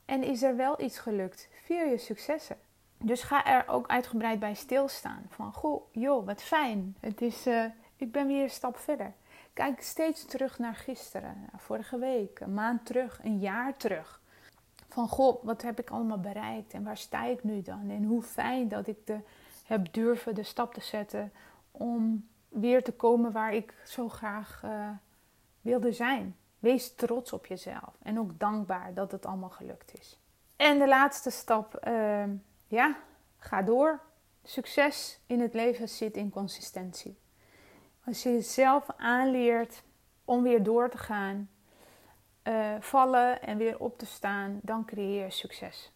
En 0.08 0.22
is 0.22 0.42
er 0.42 0.56
wel 0.56 0.80
iets 0.80 0.98
gelukt? 0.98 1.48
Vier 1.64 1.86
je 1.86 1.98
successen. 1.98 2.56
Dus 2.98 3.22
ga 3.22 3.44
er 3.44 3.68
ook 3.68 3.88
uitgebreid 3.88 4.38
bij 4.38 4.54
stilstaan. 4.54 5.26
Van, 5.28 5.52
goh, 5.52 5.82
joh, 5.92 6.26
wat 6.26 6.42
fijn. 6.42 6.96
Het 7.00 7.22
is, 7.22 7.46
uh, 7.46 7.64
ik 7.96 8.12
ben 8.12 8.26
weer 8.26 8.42
een 8.42 8.50
stap 8.50 8.76
verder. 8.76 9.12
Kijk 9.52 9.82
steeds 9.82 10.24
terug 10.24 10.58
naar 10.58 10.74
gisteren, 10.74 11.36
vorige 11.56 11.98
week, 11.98 12.40
een 12.40 12.54
maand 12.54 12.86
terug, 12.86 13.20
een 13.22 13.38
jaar 13.38 13.76
terug. 13.76 14.20
Van, 14.88 15.08
goh, 15.08 15.44
wat 15.44 15.62
heb 15.62 15.80
ik 15.80 15.90
allemaal 15.90 16.20
bereikt 16.20 16.72
en 16.72 16.84
waar 16.84 16.96
sta 16.96 17.24
ik 17.24 17.44
nu 17.44 17.62
dan? 17.62 17.90
En 17.90 18.04
hoe 18.04 18.22
fijn 18.22 18.68
dat 18.68 18.86
ik 18.86 19.06
de, 19.06 19.18
heb 19.64 19.92
durven 19.92 20.34
de 20.34 20.42
stap 20.42 20.74
te 20.74 20.80
zetten 20.80 21.32
om 21.70 22.28
weer 22.48 22.84
te 22.84 22.92
komen 22.92 23.32
waar 23.32 23.54
ik 23.54 23.74
zo 23.84 24.08
graag 24.08 24.62
uh, 24.64 24.90
wilde 25.60 25.92
zijn. 25.92 26.36
Wees 26.58 26.94
trots 26.94 27.32
op 27.32 27.46
jezelf 27.46 27.94
en 28.02 28.18
ook 28.18 28.38
dankbaar 28.38 28.94
dat 28.94 29.12
het 29.12 29.26
allemaal 29.26 29.50
gelukt 29.50 29.98
is. 29.98 30.18
En 30.56 30.78
de 30.78 30.88
laatste 30.88 31.30
stap, 31.30 31.86
uh, 31.88 32.24
ja, 32.66 32.96
ga 33.38 33.62
door. 33.62 34.00
Succes 34.44 35.20
in 35.26 35.40
het 35.40 35.54
leven 35.54 35.88
zit 35.88 36.16
in 36.16 36.30
consistentie. 36.30 37.18
Als 38.04 38.22
je 38.22 38.32
jezelf 38.32 38.86
aanleert 38.96 39.82
om 40.24 40.42
weer 40.42 40.62
door 40.62 40.90
te 40.90 40.98
gaan, 40.98 41.50
uh, 42.44 42.74
vallen 42.80 43.42
en 43.42 43.58
weer 43.58 43.78
op 43.78 43.98
te 43.98 44.06
staan, 44.06 44.60
dan 44.62 44.84
creëer 44.84 45.24
je 45.24 45.30
succes. 45.30 45.92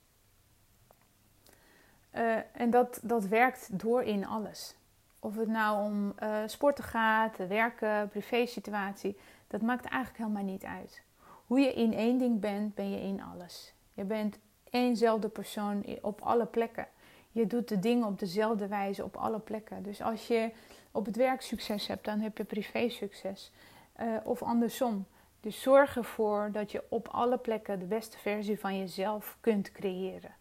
Uh, 2.14 2.37
en 2.53 2.70
dat, 2.70 3.01
dat 3.03 3.25
werkt 3.25 3.79
door 3.79 4.03
in 4.03 4.27
alles. 4.27 4.77
Of 5.18 5.37
het 5.37 5.48
nou 5.48 5.83
om 5.83 6.14
uh, 6.22 6.42
sporten 6.46 6.85
gaat, 6.85 7.37
werken, 7.37 8.09
privé-situatie, 8.09 9.16
dat 9.52 9.62
maakt 9.62 9.84
eigenlijk 9.84 10.18
helemaal 10.18 10.52
niet 10.52 10.64
uit. 10.64 11.02
Hoe 11.46 11.60
je 11.60 11.72
in 11.72 11.94
één 11.94 12.18
ding 12.18 12.40
bent, 12.40 12.74
ben 12.74 12.90
je 12.90 13.00
in 13.00 13.22
alles. 13.22 13.74
Je 13.92 14.04
bent 14.04 14.38
éénzelfde 14.70 15.28
persoon 15.28 15.84
op 16.00 16.20
alle 16.20 16.46
plekken. 16.46 16.88
Je 17.30 17.46
doet 17.46 17.68
de 17.68 17.78
dingen 17.78 18.06
op 18.06 18.18
dezelfde 18.18 18.66
wijze 18.66 19.04
op 19.04 19.16
alle 19.16 19.38
plekken. 19.38 19.82
Dus 19.82 20.02
als 20.02 20.26
je 20.26 20.50
op 20.90 21.06
het 21.06 21.16
werk 21.16 21.40
succes 21.40 21.86
hebt, 21.86 22.04
dan 22.04 22.20
heb 22.20 22.38
je 22.38 22.44
privé 22.44 22.88
succes. 22.88 23.52
Uh, 24.00 24.16
of 24.24 24.42
andersom. 24.42 25.06
Dus 25.40 25.62
zorg 25.62 25.96
ervoor 25.96 26.48
dat 26.52 26.72
je 26.72 26.84
op 26.88 27.08
alle 27.08 27.38
plekken 27.38 27.78
de 27.78 27.84
beste 27.84 28.18
versie 28.18 28.60
van 28.60 28.78
jezelf 28.78 29.36
kunt 29.40 29.72
creëren. 29.72 30.34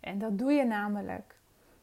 En 0.00 0.18
dat 0.18 0.38
doe 0.38 0.52
je 0.52 0.64
namelijk 0.64 1.34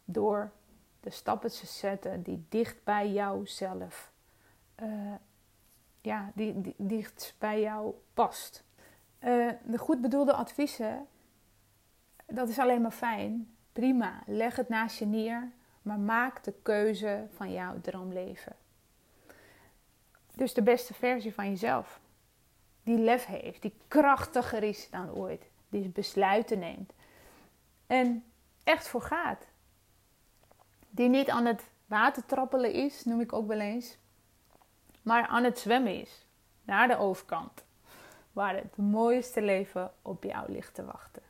door 0.05 0.51
de 0.99 1.09
stappen 1.09 1.49
te 1.49 1.65
zetten 1.65 2.21
die 2.23 2.45
dicht 2.49 2.83
bij 2.83 3.11
jouzelf, 3.11 4.11
uh, 4.83 5.13
ja, 6.07 6.31
die, 6.35 6.61
die, 6.61 6.75
dicht 6.77 7.35
bij 7.37 7.61
jou 7.61 7.93
past. 8.13 8.63
Uh, 9.19 9.51
de 9.63 9.77
goed 9.77 10.01
bedoelde 10.01 10.33
adviezen, 10.33 11.07
dat 12.25 12.49
is 12.49 12.59
alleen 12.59 12.81
maar 12.81 12.91
fijn. 12.91 13.55
Prima, 13.71 14.23
leg 14.25 14.55
het 14.55 14.69
naast 14.69 14.99
je 14.99 15.05
neer, 15.05 15.51
maar 15.81 15.99
maak 15.99 16.43
de 16.43 16.53
keuze 16.61 17.27
van 17.33 17.51
jouw 17.51 17.81
droomleven. 17.81 18.55
Dus 20.35 20.53
de 20.53 20.61
beste 20.61 20.93
versie 20.93 21.33
van 21.33 21.49
jezelf. 21.49 21.99
Die 22.83 22.97
lef 22.97 23.25
heeft, 23.25 23.61
die 23.61 23.73
krachtiger 23.87 24.63
is 24.63 24.89
dan 24.89 25.11
ooit. 25.11 25.49
Die 25.69 25.89
besluiten 25.89 26.59
neemt. 26.59 26.93
En 27.87 28.23
echt 28.63 28.87
voor 28.87 29.01
gaat. 29.01 29.47
Die 30.89 31.09
niet 31.09 31.29
aan 31.29 31.45
het 31.45 31.63
water 31.85 32.25
trappelen 32.25 32.73
is, 32.73 33.05
noem 33.05 33.21
ik 33.21 33.33
ook 33.33 33.47
wel 33.47 33.59
eens. 33.59 33.97
Maar 35.07 35.27
aan 35.27 35.43
het 35.43 35.59
zwemmen 35.59 36.01
is. 36.01 36.25
Naar 36.63 36.87
de 36.87 36.97
overkant. 36.97 37.63
Waar 38.31 38.55
het 38.55 38.77
mooiste 38.77 39.41
leven 39.41 39.91
op 40.01 40.23
jou 40.23 40.51
ligt 40.51 40.73
te 40.73 40.85
wachten. 40.85 41.21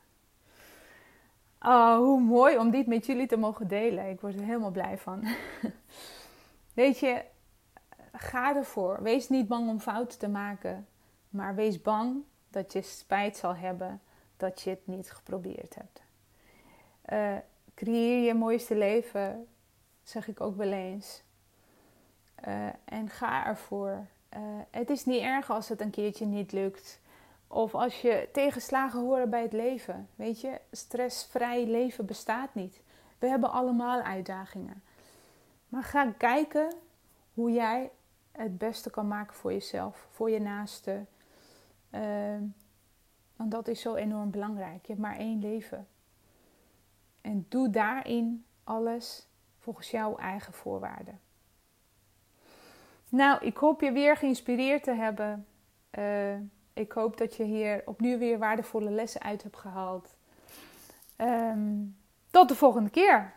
Oh, 1.60 1.96
hoe 1.96 2.20
mooi 2.20 2.58
om 2.58 2.70
dit 2.70 2.86
met 2.86 3.06
jullie 3.06 3.26
te 3.26 3.36
mogen 3.36 3.68
delen. 3.68 4.10
Ik 4.10 4.20
word 4.20 4.34
er 4.34 4.44
helemaal 4.44 4.70
blij 4.70 4.98
van. 4.98 5.26
Weet 6.74 6.98
je, 6.98 7.24
ga 8.12 8.56
ervoor. 8.56 9.02
Wees 9.02 9.28
niet 9.28 9.48
bang 9.48 9.68
om 9.68 9.80
fouten 9.80 10.18
te 10.18 10.28
maken. 10.28 10.86
Maar 11.28 11.54
wees 11.54 11.82
bang 11.82 12.22
dat 12.48 12.72
je 12.72 12.82
spijt 12.82 13.36
zal 13.36 13.56
hebben 13.56 14.00
dat 14.36 14.60
je 14.60 14.70
het 14.70 14.86
niet 14.86 15.10
geprobeerd 15.10 15.74
hebt. 15.74 16.02
Uh, 17.12 17.38
creëer 17.74 18.24
je 18.24 18.34
mooiste 18.34 18.76
leven, 18.76 19.48
zeg 20.02 20.28
ik 20.28 20.40
ook 20.40 20.56
wel 20.56 20.72
eens. 20.72 21.22
Uh, 22.46 22.66
en 22.84 23.08
ga 23.08 23.46
ervoor. 23.46 24.06
Uh, 24.36 24.40
het 24.70 24.90
is 24.90 25.04
niet 25.04 25.22
erg 25.22 25.50
als 25.50 25.68
het 25.68 25.80
een 25.80 25.90
keertje 25.90 26.26
niet 26.26 26.52
lukt. 26.52 27.00
Of 27.46 27.74
als 27.74 28.00
je 28.00 28.28
tegenslagen 28.32 29.00
horen 29.00 29.30
bij 29.30 29.42
het 29.42 29.52
leven. 29.52 30.08
Weet 30.16 30.40
je, 30.40 30.60
stressvrij 30.72 31.66
leven 31.66 32.06
bestaat 32.06 32.54
niet. 32.54 32.82
We 33.18 33.26
hebben 33.26 33.50
allemaal 33.50 34.00
uitdagingen. 34.00 34.82
Maar 35.68 35.82
ga 35.82 36.12
kijken 36.18 36.74
hoe 37.34 37.52
jij 37.52 37.90
het 38.32 38.58
beste 38.58 38.90
kan 38.90 39.08
maken 39.08 39.36
voor 39.36 39.52
jezelf, 39.52 40.06
voor 40.10 40.30
je 40.30 40.40
naaste. 40.40 41.04
Uh, 41.90 42.36
want 43.36 43.50
dat 43.50 43.68
is 43.68 43.80
zo 43.80 43.94
enorm 43.94 44.30
belangrijk. 44.30 44.86
Je 44.86 44.92
hebt 44.92 45.04
maar 45.04 45.16
één 45.16 45.40
leven. 45.40 45.88
En 47.20 47.46
doe 47.48 47.70
daarin 47.70 48.44
alles 48.64 49.26
volgens 49.58 49.90
jouw 49.90 50.16
eigen 50.16 50.52
voorwaarden. 50.52 51.20
Nou, 53.08 53.38
ik 53.44 53.56
hoop 53.56 53.80
je 53.80 53.92
weer 53.92 54.16
geïnspireerd 54.16 54.82
te 54.82 54.92
hebben. 54.92 55.46
Uh, 55.98 56.34
ik 56.72 56.92
hoop 56.92 57.16
dat 57.16 57.36
je 57.36 57.44
hier 57.44 57.82
opnieuw 57.84 58.18
weer 58.18 58.38
waardevolle 58.38 58.90
lessen 58.90 59.22
uit 59.22 59.42
hebt 59.42 59.56
gehaald. 59.56 60.16
Um, 61.16 61.96
tot 62.30 62.48
de 62.48 62.54
volgende 62.54 62.90
keer. 62.90 63.32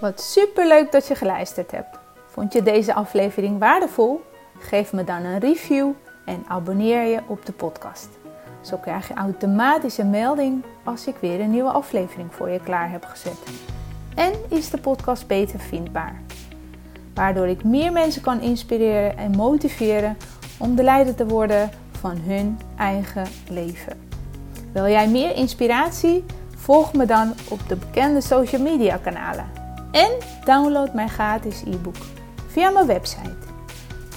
Wat 0.00 0.20
super 0.20 0.66
leuk 0.66 0.92
dat 0.92 1.06
je 1.06 1.14
geluisterd 1.14 1.70
hebt. 1.70 1.98
Vond 2.26 2.52
je 2.52 2.62
deze 2.62 2.94
aflevering 2.94 3.58
waardevol? 3.58 4.22
Geef 4.58 4.92
me 4.92 5.04
dan 5.04 5.24
een 5.24 5.38
review 5.38 5.92
en 6.24 6.44
abonneer 6.48 7.02
je 7.02 7.20
op 7.26 7.46
de 7.46 7.52
podcast. 7.52 8.08
Zo 8.60 8.76
krijg 8.76 9.08
je 9.08 9.14
automatisch 9.14 9.98
een 9.98 10.10
melding 10.10 10.64
als 10.84 11.06
ik 11.06 11.16
weer 11.16 11.40
een 11.40 11.50
nieuwe 11.50 11.70
aflevering 11.70 12.34
voor 12.34 12.48
je 12.48 12.60
klaar 12.60 12.90
heb 12.90 13.04
gezet. 13.04 13.74
En 14.16 14.32
is 14.48 14.70
de 14.70 14.78
podcast 14.78 15.26
beter 15.26 15.58
vindbaar 15.58 16.24
waardoor 17.16 17.48
ik 17.48 17.64
meer 17.64 17.92
mensen 17.92 18.22
kan 18.22 18.40
inspireren 18.40 19.16
en 19.16 19.30
motiveren 19.30 20.16
om 20.58 20.74
de 20.74 20.82
leider 20.82 21.14
te 21.14 21.26
worden 21.26 21.70
van 21.90 22.16
hun 22.16 22.58
eigen 22.76 23.26
leven. 23.48 24.08
Wil 24.72 24.86
jij 24.86 25.08
meer 25.08 25.34
inspiratie? 25.34 26.24
Volg 26.56 26.92
me 26.92 27.06
dan 27.06 27.34
op 27.48 27.68
de 27.68 27.76
bekende 27.76 28.20
social 28.20 28.62
media 28.62 28.96
kanalen 28.96 29.50
en 29.90 30.10
download 30.44 30.94
mijn 30.94 31.08
gratis 31.08 31.62
e-book 31.62 31.96
via 32.46 32.70
mijn 32.70 32.86
website 32.86 33.36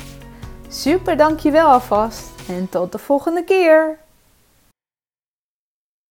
Super 0.67 1.17
dankjewel 1.17 1.67
alvast 1.67 2.29
en 2.47 2.69
tot 2.69 2.91
de 2.91 2.97
volgende 2.97 3.43
keer! 3.43 4.03